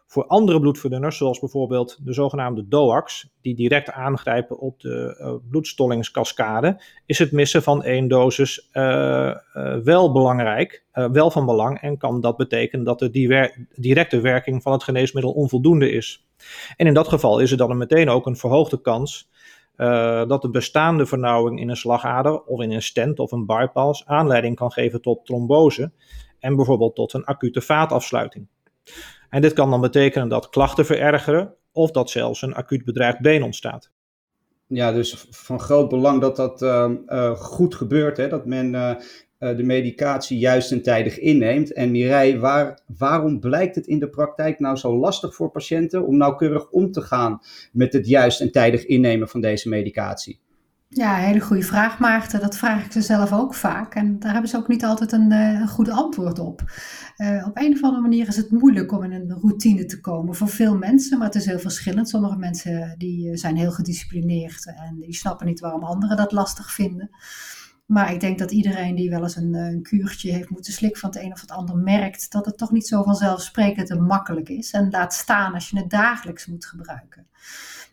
Voor 0.06 0.26
andere 0.26 0.60
bloedverdunners, 0.60 1.16
zoals 1.16 1.38
bijvoorbeeld 1.38 1.98
de 2.04 2.12
zogenaamde 2.12 2.68
DOACs, 2.68 3.32
die 3.40 3.54
direct 3.54 3.90
aangrijpen 3.90 4.58
op 4.58 4.80
de 4.80 5.18
uh, 5.20 5.34
bloedstollingskaskade, 5.50 6.82
is 7.06 7.18
het 7.18 7.32
missen 7.32 7.62
van 7.62 7.82
één 7.82 8.08
dosis 8.08 8.68
uh, 8.72 8.82
uh, 9.54 9.76
wel 9.76 10.12
belangrijk, 10.12 10.84
wel 10.92 11.30
van 11.30 11.46
belang 11.46 11.80
en 11.80 11.98
kan 11.98 12.20
dat 12.20 12.36
betekenen 12.36 12.84
dat 12.84 12.98
de 12.98 13.50
directe 13.74 14.20
werking 14.20 14.62
van 14.62 14.72
het 14.72 14.82
geneesmiddel 14.82 15.32
onvoldoende 15.32 15.90
is. 15.90 16.26
En 16.76 16.86
in 16.86 16.94
dat 16.94 17.08
geval 17.08 17.38
is 17.38 17.50
er 17.50 17.56
dan 17.56 17.76
meteen 17.76 18.08
ook 18.08 18.26
een 18.26 18.36
verhoogde 18.36 18.80
kans 18.80 19.30
dat 20.26 20.42
de 20.42 20.50
bestaande 20.50 21.06
vernauwing 21.06 21.60
in 21.60 21.68
een 21.68 21.76
slagader 21.76 22.42
of 22.42 22.60
in 22.60 22.70
een 22.70 22.82
stent 22.82 23.18
of 23.18 23.32
een 23.32 23.46
bypass 23.46 24.06
aanleiding 24.06 24.56
kan 24.56 24.72
geven 24.72 25.00
tot 25.00 25.26
trombose 25.26 25.92
en 26.38 26.56
bijvoorbeeld 26.56 26.94
tot 26.94 27.12
een 27.12 27.24
acute 27.24 27.60
vaatafsluiting. 27.60 28.46
En 29.30 29.40
dit 29.40 29.52
kan 29.52 29.70
dan 29.70 29.80
betekenen 29.80 30.28
dat 30.28 30.48
klachten 30.48 30.86
verergeren 30.86 31.54
of 31.72 31.90
dat 31.90 32.10
zelfs 32.10 32.42
een 32.42 32.54
acuut 32.54 32.84
bedreigd 32.84 33.20
been 33.20 33.42
ontstaat. 33.42 33.90
Ja, 34.66 34.92
dus 34.92 35.26
van 35.30 35.60
groot 35.60 35.88
belang 35.88 36.20
dat 36.20 36.36
dat 36.36 36.62
uh, 36.62 36.90
uh, 37.06 37.30
goed 37.30 37.74
gebeurt, 37.74 38.16
hè? 38.16 38.28
dat 38.28 38.46
men 38.46 38.98
de 39.42 39.62
medicatie 39.62 40.38
juist 40.38 40.72
en 40.72 40.82
tijdig 40.82 41.18
inneemt. 41.18 41.72
En 41.72 41.90
Mireille, 41.90 42.38
waar, 42.38 42.80
waarom 42.96 43.40
blijkt 43.40 43.74
het 43.74 43.86
in 43.86 43.98
de 43.98 44.08
praktijk 44.08 44.58
nou 44.58 44.76
zo 44.76 44.98
lastig 44.98 45.34
voor 45.34 45.50
patiënten 45.50 46.06
om 46.06 46.16
nauwkeurig 46.16 46.70
om 46.70 46.92
te 46.92 47.00
gaan 47.00 47.40
met 47.72 47.92
het 47.92 48.06
juist 48.06 48.40
en 48.40 48.52
tijdig 48.52 48.86
innemen 48.86 49.28
van 49.28 49.40
deze 49.40 49.68
medicatie? 49.68 50.40
Ja, 50.94 51.14
hele 51.14 51.40
goede 51.40 51.62
vraag, 51.62 51.98
Maarten. 51.98 52.40
Dat 52.40 52.56
vraag 52.56 52.84
ik 52.84 52.92
ze 52.92 53.00
zelf 53.00 53.32
ook 53.32 53.54
vaak. 53.54 53.94
En 53.94 54.18
daar 54.18 54.32
hebben 54.32 54.50
ze 54.50 54.56
ook 54.56 54.68
niet 54.68 54.84
altijd 54.84 55.12
een, 55.12 55.30
een 55.30 55.68
goed 55.68 55.88
antwoord 55.90 56.38
op. 56.38 56.62
Uh, 57.16 57.46
op 57.46 57.56
een 57.56 57.72
of 57.72 57.82
andere 57.82 58.02
manier 58.02 58.28
is 58.28 58.36
het 58.36 58.50
moeilijk 58.50 58.92
om 58.92 59.02
in 59.02 59.12
een 59.12 59.38
routine 59.40 59.84
te 59.84 60.00
komen 60.00 60.34
voor 60.34 60.48
veel 60.48 60.76
mensen, 60.76 61.18
maar 61.18 61.26
het 61.26 61.36
is 61.36 61.46
heel 61.46 61.58
verschillend. 61.58 62.08
Sommige 62.08 62.36
mensen 62.36 62.94
die 62.98 63.30
eh, 63.30 63.36
zijn 63.36 63.56
heel 63.56 63.70
gedisciplineerd 63.70 64.66
en 64.66 64.96
die 65.00 65.14
snappen 65.14 65.46
niet 65.46 65.60
waarom 65.60 65.82
anderen 65.82 66.16
dat 66.16 66.32
lastig 66.32 66.72
vinden. 66.72 67.10
Maar 67.92 68.12
ik 68.12 68.20
denk 68.20 68.38
dat 68.38 68.50
iedereen 68.50 68.94
die 68.94 69.10
wel 69.10 69.22
eens 69.22 69.36
een, 69.36 69.54
een 69.54 69.82
kuurtje 69.82 70.32
heeft 70.32 70.50
moeten 70.50 70.72
slikken 70.72 71.00
van 71.00 71.10
het 71.10 71.18
een 71.18 71.32
of 71.32 71.40
het 71.40 71.50
ander 71.50 71.76
merkt 71.76 72.30
dat 72.30 72.46
het 72.46 72.58
toch 72.58 72.70
niet 72.70 72.86
zo 72.86 73.02
vanzelfsprekend 73.02 73.90
en 73.90 74.02
makkelijk 74.02 74.48
is. 74.48 74.70
En 74.70 74.90
laat 74.90 75.14
staan 75.14 75.54
als 75.54 75.70
je 75.70 75.78
het 75.78 75.90
dagelijks 75.90 76.46
moet 76.46 76.66
gebruiken. 76.66 77.26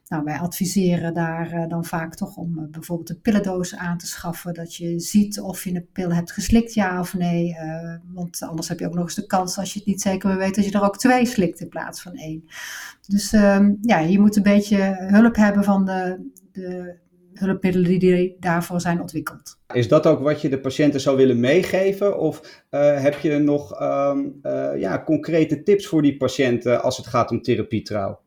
Nou, 0.08 0.24
wij 0.24 0.40
adviseren 0.40 1.14
daar 1.14 1.54
uh, 1.54 1.68
dan 1.68 1.86
vaak 1.86 2.16
toch 2.16 2.36
om 2.36 2.60
uh, 2.60 2.64
bijvoorbeeld 2.72 3.10
een 3.10 3.22
pillendoos 3.22 3.76
aan 3.76 3.98
te 3.98 4.08
schaffen. 4.08 4.54
Dat 4.54 4.76
je 4.76 5.00
ziet 5.00 5.40
of 5.40 5.64
je 5.64 5.76
een 5.76 5.88
pil 5.94 6.14
hebt 6.14 6.32
geslikt, 6.32 6.74
ja 6.74 7.00
of 7.00 7.14
nee. 7.14 7.56
Want 8.14 8.42
anders 8.42 8.68
heb 8.68 8.80
je 8.80 8.88
ook 8.88 8.94
nog 8.94 9.04
eens 9.04 9.16
de 9.16 9.26
kans, 9.26 9.58
als 9.58 9.74
je 9.74 9.80
het 9.80 9.88
niet 9.88 10.02
zeker 10.02 10.38
weet, 10.38 10.56
dat 10.56 10.66
je 10.66 10.72
er 10.72 10.84
ook 10.84 10.98
twee 10.98 11.26
slikt 11.26 11.60
in 11.60 11.70
plaats 11.70 12.02
van 12.02 12.14
één. 12.14 12.44
Dus 13.08 13.34
um, 13.34 13.78
ja, 13.82 14.00
je 14.00 14.20
moet 14.20 14.36
een 14.36 14.44
beetje 14.44 15.08
hulp 15.12 15.36
hebben 15.36 15.64
van 15.64 15.86
de, 15.86 16.30
de 16.52 16.98
hulpmiddelen 17.40 18.00
die 18.00 18.36
daarvoor 18.40 18.82
zijn 18.82 19.02
ontwikkeld. 19.02 19.58
Is 19.74 19.88
dat 19.88 20.08
ook 20.08 20.20
wat 20.20 20.42
je 20.42 20.50
de 20.50 20.60
patiënten 20.60 21.00
zou 21.00 21.18
willen 21.18 21.40
meegeven? 21.40 22.20
Of 22.20 22.64
heb 22.70 23.20
je 23.20 23.38
nog 23.38 23.82
um, 23.82 24.40
ja, 24.78 25.04
concrete 25.04 25.64
tips 25.64 25.88
voor 25.88 26.02
die 26.02 26.18
patiënten 26.18 26.82
als 26.82 26.98
het 26.98 27.08
gaat 27.08 27.32
om 27.32 27.42
therapietrouw? 27.42 28.20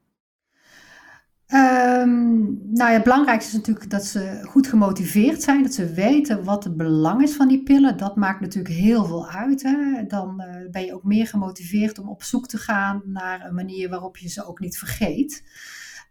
Um, 1.55 2.61
nou 2.72 2.90
ja, 2.90 2.92
het 2.92 3.03
belangrijkste 3.03 3.51
is 3.51 3.57
natuurlijk 3.57 3.90
dat 3.90 4.05
ze 4.05 4.40
goed 4.44 4.66
gemotiveerd 4.66 5.42
zijn, 5.42 5.62
dat 5.62 5.75
ze 5.75 5.92
weten 5.92 6.44
wat 6.44 6.64
het 6.64 6.77
belang 6.77 7.22
is 7.22 7.37
van 7.37 7.48
die 7.48 7.62
pillen. 7.62 7.96
Dat 7.96 8.16
maakt 8.16 8.40
natuurlijk 8.40 8.75
heel 8.75 9.05
veel 9.05 9.29
uit. 9.29 9.62
Hè? 9.62 10.07
Dan 10.07 10.42
uh, 10.42 10.70
ben 10.70 10.85
je 10.85 10.94
ook 10.94 11.05
meer 11.05 11.27
gemotiveerd 11.27 11.98
om 11.98 12.09
op 12.09 12.22
zoek 12.22 12.48
te 12.48 12.57
gaan 12.59 13.03
naar 13.05 13.46
een 13.46 13.55
manier 13.55 13.88
waarop 13.88 14.16
je 14.16 14.29
ze 14.29 14.46
ook 14.46 14.61
niet 14.61 14.79
vergeet. 14.79 15.42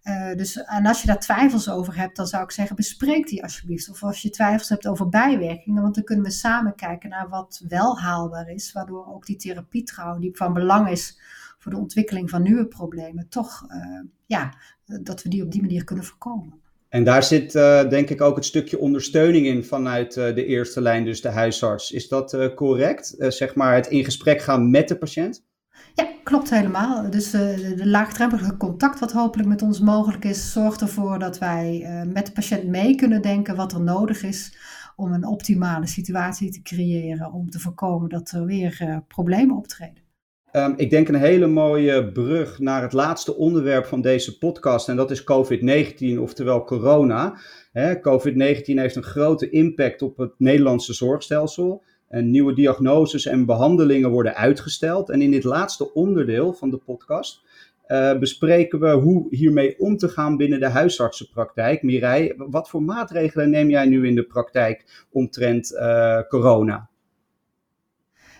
Uh, 0.03 0.35
dus, 0.35 0.63
en 0.63 0.85
als 0.85 1.01
je 1.01 1.07
daar 1.07 1.19
twijfels 1.19 1.69
over 1.69 1.97
hebt, 1.97 2.15
dan 2.15 2.27
zou 2.27 2.43
ik 2.43 2.51
zeggen, 2.51 2.75
bespreek 2.75 3.27
die 3.27 3.43
alsjeblieft. 3.43 3.89
Of 3.89 4.03
als 4.03 4.21
je 4.21 4.29
twijfels 4.29 4.69
hebt 4.69 4.87
over 4.87 5.09
bijwerkingen, 5.09 5.81
want 5.81 5.95
dan 5.95 6.03
kunnen 6.03 6.25
we 6.25 6.31
samen 6.31 6.75
kijken 6.75 7.09
naar 7.09 7.29
wat 7.29 7.63
wel 7.67 7.99
haalbaar 7.99 8.49
is, 8.49 8.71
waardoor 8.71 9.13
ook 9.13 9.25
die 9.25 9.35
therapietrouw, 9.35 10.19
die 10.19 10.37
van 10.37 10.53
belang 10.53 10.89
is 10.89 11.21
voor 11.57 11.71
de 11.71 11.77
ontwikkeling 11.77 12.29
van 12.29 12.43
nieuwe 12.43 12.67
problemen, 12.67 13.29
toch, 13.29 13.65
uh, 13.67 14.01
ja, 14.25 14.53
dat 14.85 15.23
we 15.23 15.29
die 15.29 15.43
op 15.43 15.51
die 15.51 15.61
manier 15.61 15.83
kunnen 15.83 16.05
voorkomen. 16.05 16.59
En 16.89 17.03
daar 17.03 17.23
zit 17.23 17.55
uh, 17.55 17.89
denk 17.89 18.09
ik 18.09 18.21
ook 18.21 18.35
het 18.35 18.45
stukje 18.45 18.79
ondersteuning 18.79 19.45
in 19.45 19.63
vanuit 19.63 20.13
de 20.13 20.45
eerste 20.45 20.81
lijn, 20.81 21.05
dus 21.05 21.21
de 21.21 21.29
huisarts. 21.29 21.91
Is 21.91 22.07
dat 22.07 22.53
correct? 22.55 23.15
zeg 23.17 23.55
maar 23.55 23.75
het 23.75 23.87
in 23.87 24.03
gesprek 24.03 24.41
gaan 24.41 24.69
met 24.69 24.87
de 24.87 24.97
patiënt? 24.97 25.43
Ja, 25.93 26.07
klopt 26.23 26.49
helemaal. 26.49 27.09
Dus 27.09 27.31
de 27.31 27.81
laagdrempelige 27.83 28.57
contact 28.57 28.99
wat 28.99 29.11
hopelijk 29.11 29.49
met 29.49 29.61
ons 29.61 29.79
mogelijk 29.79 30.25
is, 30.25 30.51
zorgt 30.51 30.81
ervoor 30.81 31.19
dat 31.19 31.37
wij 31.37 31.87
met 32.13 32.25
de 32.25 32.31
patiënt 32.31 32.67
mee 32.67 32.95
kunnen 32.95 33.21
denken 33.21 33.55
wat 33.55 33.73
er 33.73 33.81
nodig 33.81 34.23
is 34.23 34.57
om 34.95 35.13
een 35.13 35.27
optimale 35.27 35.87
situatie 35.87 36.51
te 36.51 36.61
creëren, 36.61 37.31
om 37.31 37.49
te 37.49 37.59
voorkomen 37.59 38.09
dat 38.09 38.31
er 38.31 38.45
weer 38.45 39.03
problemen 39.07 39.57
optreden. 39.57 40.03
Um, 40.53 40.73
ik 40.77 40.89
denk 40.89 41.07
een 41.07 41.15
hele 41.15 41.47
mooie 41.47 42.11
brug 42.11 42.59
naar 42.59 42.81
het 42.81 42.93
laatste 42.93 43.35
onderwerp 43.35 43.85
van 43.85 44.01
deze 44.01 44.37
podcast. 44.37 44.89
En 44.89 44.95
dat 44.95 45.11
is 45.11 45.23
COVID-19, 45.23 46.19
oftewel 46.19 46.63
corona. 46.63 47.37
COVID-19 47.77 48.63
heeft 48.63 48.95
een 48.95 49.03
grote 49.03 49.49
impact 49.49 50.01
op 50.01 50.17
het 50.17 50.33
Nederlandse 50.37 50.93
zorgstelsel. 50.93 51.83
En 52.11 52.31
nieuwe 52.31 52.53
diagnoses 52.53 53.25
en 53.25 53.45
behandelingen 53.45 54.09
worden 54.09 54.35
uitgesteld. 54.35 55.09
En 55.09 55.21
in 55.21 55.31
dit 55.31 55.43
laatste 55.43 55.93
onderdeel 55.93 56.53
van 56.53 56.69
de 56.69 56.77
podcast 56.77 57.41
uh, 57.87 58.17
bespreken 58.17 58.79
we 58.79 58.91
hoe 58.91 59.27
hiermee 59.29 59.79
om 59.79 59.97
te 59.97 60.07
gaan 60.07 60.37
binnen 60.37 60.59
de 60.59 60.69
huisartsenpraktijk. 60.69 61.83
Mireille, 61.83 62.35
wat 62.37 62.69
voor 62.69 62.83
maatregelen 62.83 63.49
neem 63.49 63.69
jij 63.69 63.85
nu 63.85 64.07
in 64.07 64.15
de 64.15 64.23
praktijk 64.23 65.05
omtrent 65.11 65.71
uh, 65.71 66.19
corona? 66.27 66.89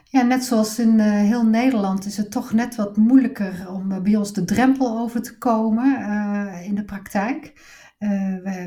Ja, 0.03 0.21
net 0.21 0.43
zoals 0.43 0.79
in 0.79 0.99
uh, 0.99 1.05
heel 1.05 1.45
Nederland 1.45 2.05
is 2.05 2.17
het 2.17 2.31
toch 2.31 2.53
net 2.53 2.75
wat 2.75 2.97
moeilijker 2.97 3.65
om 3.69 4.03
bij 4.03 4.15
ons 4.15 4.34
de 4.34 4.45
drempel 4.45 4.99
over 4.99 5.21
te 5.21 5.38
komen 5.38 5.86
in 6.63 6.75
de 6.75 6.84
praktijk. 6.84 7.53
Uh, 8.03 8.09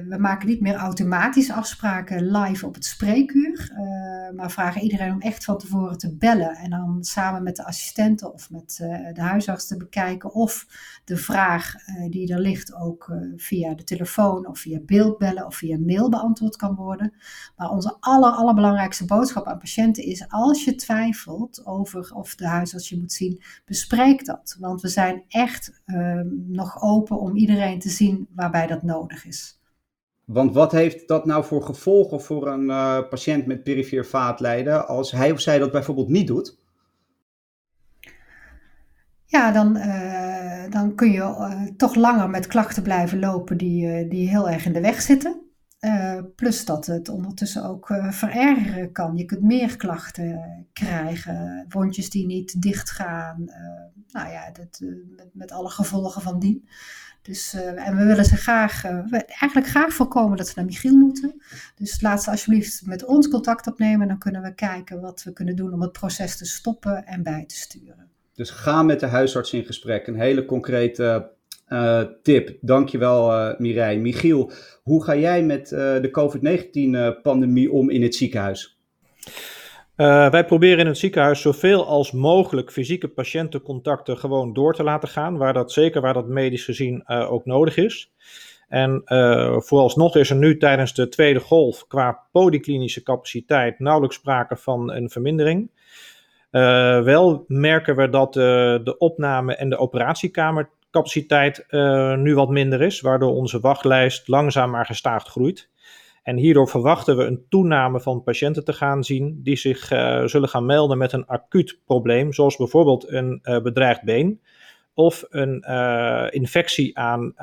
we, 0.09 0.17
maken 0.19 0.49
niet 0.49 0.61
meer 0.61 0.75
automatisch 0.75 1.51
afspraken 1.51 2.31
live 2.31 2.67
op 2.67 2.75
het 2.75 2.85
spreekuur, 2.85 3.71
uh, 3.73 4.37
maar 4.37 4.51
vragen 4.51 4.81
iedereen 4.81 5.13
om 5.13 5.21
echt 5.21 5.45
van 5.45 5.59
tevoren 5.59 5.99
te 5.99 6.17
bellen 6.17 6.57
en 6.57 6.71
dan 6.71 7.05
samen 7.05 7.43
met 7.43 7.57
de 7.57 7.65
assistenten 7.65 8.33
of 8.33 8.51
met 8.51 8.79
uh, 8.83 9.13
de 9.13 9.21
huisarts 9.21 9.67
te 9.67 9.77
bekijken 9.77 10.35
of 10.35 10.67
de 11.05 11.17
vraag 11.17 11.75
die 12.11 12.33
er 12.33 12.41
ligt 12.41 12.75
ook 12.75 13.13
via 13.37 13.75
de 13.75 13.85
telefoon 13.85 14.47
of 14.47 14.59
via 14.59 14.81
beeldbellen 14.81 15.47
of 15.47 15.57
via 15.57 15.79
mail 15.79 16.09
beantwoord 16.09 16.57
kan 16.57 16.75
worden. 16.75 17.13
Maar 17.57 17.71
onze 17.71 17.97
aller, 18.01 18.31
allerbelangrijkste 18.31 19.05
boodschap 19.05 19.47
aan 19.47 19.59
patiënten 19.59 20.05
is 20.05 20.29
als 20.29 20.65
je 20.65 20.75
twijfelt 20.75 21.67
over 21.67 22.13
of 22.15 22.35
de 22.35 22.47
huisarts 22.47 22.89
je 22.89 22.99
moet 22.99 23.13
zien, 23.13 23.43
bespreek 23.65 24.25
dat. 24.25 24.57
Want 24.59 24.81
we 24.81 24.89
zijn 24.89 25.25
echt 25.29 25.81
ehm, 25.85 26.27
nog 26.47 26.83
open 26.83 27.21
om 27.21 27.37
iedereen 27.37 27.79
te 27.79 27.91
zien 27.91 28.29
waarbij 28.35 28.67
dat 28.67 28.83
nodig 28.83 29.24
is. 29.25 29.59
Want 30.25 30.55
wat 30.55 30.73
heeft 30.73 31.09
dat 31.09 31.25
nou 31.27 31.45
voor 31.45 31.63
gevolgen 31.63 32.21
voor 32.21 32.49
een 32.49 32.65
uh, 32.65 33.09
patiënt 33.09 33.47
met 33.47 33.63
perifere 33.63 34.05
vaatlijden 34.05 34.87
als 34.87 35.11
hij 35.11 35.33
of 35.33 35.41
zij 35.41 35.59
dat 35.59 35.73
bijvoorbeeld 35.73 36.09
niet 36.09 36.27
doet? 36.27 36.59
Ja, 39.25 39.53
dan, 39.53 39.77
uh, 39.77 40.71
dan 40.71 40.95
kun 40.95 41.11
je 41.11 41.19
uh, 41.19 41.63
toch 41.77 41.95
langer 41.95 42.31
met 42.31 42.47
klachten 42.47 42.83
blijven 42.83 43.19
lopen 43.19 43.57
die, 43.57 44.09
die 44.09 44.29
heel 44.29 44.51
erg 44.51 44.67
in 44.67 44.73
de 44.73 44.81
weg 44.81 45.03
zitten. 45.03 45.41
plus 46.37 46.65
dat 46.65 46.87
het 46.87 47.09
ondertussen 47.09 47.65
ook 47.65 47.87
verergeren 48.11 48.93
kan. 48.93 49.17
Je 49.17 49.25
kunt 49.25 49.43
meer 49.43 49.77
klachten 49.77 50.67
krijgen, 50.73 51.67
wondjes 51.69 52.11
die 52.11 52.27
niet 52.27 52.63
dichtgaan. 52.63 53.45
nou 54.09 54.31
ja, 54.31 54.51
dat, 54.51 54.81
met, 55.17 55.29
met 55.33 55.53
alle 55.53 55.71
gevolgen 55.71 56.23
van 56.23 56.39
dien. 56.39 56.69
Dus, 57.25 57.55
uh, 57.55 57.87
en 57.87 57.97
we 57.97 58.05
willen 58.05 58.25
ze 58.25 58.37
graag, 58.37 58.83
we 58.83 59.25
eigenlijk 59.25 59.67
graag 59.67 59.93
voorkomen 59.93 60.37
dat 60.37 60.49
ze 60.49 60.53
naar 60.57 60.65
Michiel 60.65 60.97
moeten. 60.97 61.43
Dus 61.77 62.01
laat 62.01 62.23
ze 62.23 62.31
alsjeblieft 62.31 62.83
met 62.87 63.05
ons 63.05 63.29
contact 63.29 63.67
opnemen. 63.67 64.09
Dan 64.09 64.19
kunnen 64.19 64.43
we 64.43 64.55
kijken 64.55 65.01
wat 65.01 65.23
we 65.23 65.33
kunnen 65.33 65.57
doen 65.57 65.73
om 65.73 65.81
het 65.81 65.93
proces 65.93 66.37
te 66.37 66.45
stoppen 66.45 67.07
en 67.07 67.23
bij 67.23 67.45
te 67.47 67.55
sturen. 67.55 68.09
Dus 68.35 68.51
ga 68.51 68.83
met 68.83 69.01
de 69.01 69.07
huisarts 69.07 69.53
in 69.53 69.65
gesprek. 69.65 70.07
Een 70.07 70.21
hele 70.21 70.45
concrete 70.45 71.31
uh, 71.69 72.03
tip. 72.23 72.59
Dankjewel 72.61 73.33
uh, 73.33 73.59
Mireille. 73.59 74.01
Michiel, 74.01 74.53
hoe 74.83 75.05
ga 75.05 75.17
jij 75.17 75.43
met 75.43 75.69
de 75.69 76.09
COVID-19-pandemie 76.11 77.73
om 77.73 77.91
in 77.91 78.03
het 78.03 78.15
ziekenhuis? 78.15 78.79
Uh, 79.97 80.31
wij 80.31 80.45
proberen 80.45 80.79
in 80.79 80.87
het 80.87 80.99
ziekenhuis 80.99 81.41
zoveel 81.41 81.87
als 81.87 82.13
mogelijk 82.13 82.73
fysieke 82.73 83.09
patiëntencontacten 83.09 84.19
gewoon 84.19 84.53
door 84.53 84.75
te 84.75 84.83
laten 84.83 85.09
gaan, 85.09 85.37
waar 85.37 85.53
dat, 85.53 85.73
zeker 85.73 86.01
waar 86.01 86.15
dat 86.15 86.27
medisch 86.27 86.65
gezien 86.65 87.05
uh, 87.07 87.33
ook 87.33 87.45
nodig 87.45 87.77
is. 87.77 88.13
En 88.69 89.03
uh, 89.07 89.61
vooralsnog 89.61 90.17
is 90.17 90.31
er 90.31 90.37
nu 90.37 90.57
tijdens 90.57 90.95
de 90.95 91.09
tweede 91.09 91.41
golf 91.41 91.87
qua 91.87 92.23
polyklinische 92.33 93.03
capaciteit 93.03 93.79
nauwelijks 93.79 94.17
sprake 94.17 94.57
van 94.57 94.93
een 94.93 95.11
vermindering. 95.11 95.71
wel 97.05 97.45
merken 97.49 97.97
we 97.97 98.09
dat 98.09 98.33
de 98.33 98.95
opname- 98.99 99.55
en 99.55 99.69
de 99.69 99.79
operatiekamercapaciteit 99.79 101.67
nu 102.17 102.35
wat 102.35 102.49
minder 102.49 102.83
is, 102.83 103.01
waardoor 103.01 103.35
onze 103.35 103.61
wachtlijst 103.61 104.29
langzaam 104.29 104.71
maar 104.71 104.87
gestaag 104.87 105.25
groeit. 105.25 105.69
En 106.25 106.37
hierdoor 106.37 106.69
verwachten 106.69 107.17
we 107.17 107.25
een 107.25 107.45
toename 107.49 108.01
van 108.01 108.23
patiënten 108.23 108.65
te 108.65 108.73
gaan 108.73 109.05
zien 109.05 109.41
die 109.43 109.57
zich 109.57 109.91
uh, 109.91 110.25
zullen 110.25 110.49
gaan 110.49 110.67
melden 110.67 110.99
met 110.99 111.13
een 111.13 111.27
acuut 111.27 111.79
probleem, 111.85 112.33
zoals 112.33 112.57
bijvoorbeeld 112.57 113.11
een 113.11 113.41
uh, 113.43 113.63
bedreigd 113.63 114.03
been 114.03 114.41
of 114.95 115.25
een 115.29 115.65
uh, 115.69 116.27
infectie 116.31 116.99
aan, 116.99 117.39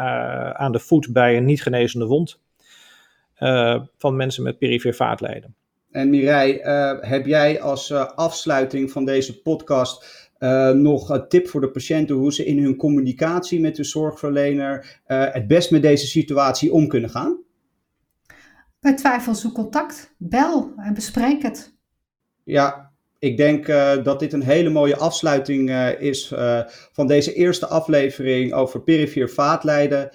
aan 0.57 0.71
de 0.71 0.79
voet 0.79 1.13
bij 1.13 1.37
een 1.37 1.45
niet 1.45 1.61
genezende 1.61 2.05
wond 2.05 2.39
van 3.97 4.15
mensen 4.15 4.43
met 4.43 4.57
perifere 4.57 4.93
vaatlijden. 4.93 5.55
En 5.91 6.09
Mireille, 6.09 6.97
heb 7.01 7.25
jij 7.25 7.61
als 7.61 7.93
afsluiting 7.93 8.91
van 8.91 9.05
deze 9.05 9.41
podcast 9.41 10.29
nog 10.73 11.09
een 11.09 11.27
tip 11.27 11.47
voor 11.47 11.61
de 11.61 11.71
patiënten 11.71 12.15
hoe 12.15 12.33
ze 12.33 12.45
in 12.45 12.63
hun 12.63 12.75
communicatie 12.75 13.59
met 13.59 13.75
de 13.75 13.83
zorgverlener 13.83 14.99
het 15.05 15.47
best 15.47 15.71
met 15.71 15.81
deze 15.81 16.07
situatie 16.07 16.73
om 16.73 16.87
kunnen 16.87 17.09
gaan? 17.09 17.40
Bij 18.81 18.93
twijfel 18.93 19.35
zoek 19.35 19.53
contact, 19.53 20.15
bel 20.17 20.73
en 20.75 20.93
bespreek 20.93 21.41
het. 21.41 21.75
Ja, 22.43 22.91
ik 23.19 23.37
denk 23.37 23.67
uh, 23.67 24.03
dat 24.03 24.19
dit 24.19 24.33
een 24.33 24.43
hele 24.43 24.69
mooie 24.69 24.97
afsluiting 24.97 25.69
uh, 25.69 26.01
is 26.01 26.31
uh, 26.31 26.61
van 26.91 27.07
deze 27.07 27.33
eerste 27.33 27.67
aflevering 27.67 28.53
over 28.53 28.81
perifere 28.81 29.27
vaatlijden. 29.27 30.11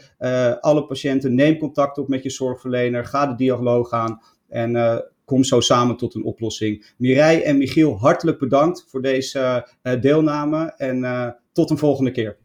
alle 0.61 0.87
patiënten, 0.87 1.35
neem 1.35 1.59
contact 1.59 1.98
op 1.98 2.09
met 2.09 2.22
je 2.22 2.31
zorgverlener, 2.31 3.05
ga 3.05 3.26
de 3.26 3.35
dialoog 3.35 3.92
aan 3.92 4.20
en 4.48 5.05
kom 5.24 5.44
zo 5.44 5.61
samen 5.61 5.96
tot 5.96 6.14
een 6.14 6.24
oplossing. 6.24 6.94
Mireille 6.96 7.42
en 7.42 7.59
Michiel, 7.59 7.98
hartelijk 7.98 8.38
bedankt 8.38 8.85
voor 8.88 9.02
deze 9.02 9.68
deelname 10.00 10.74
en 10.76 11.37
tot 11.52 11.70
een 11.70 11.79
volgende 11.79 12.11
keer. 12.11 12.37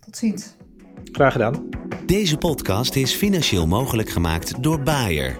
Tot 0.00 0.16
ziens. 0.16 0.54
Graag 1.12 1.32
gedaan. 1.32 1.68
Deze 2.06 2.36
podcast 2.36 2.94
is 2.96 3.12
financieel 3.12 3.66
mogelijk 3.66 4.08
gemaakt 4.08 4.62
door 4.62 4.82
Bayer. 4.82 5.38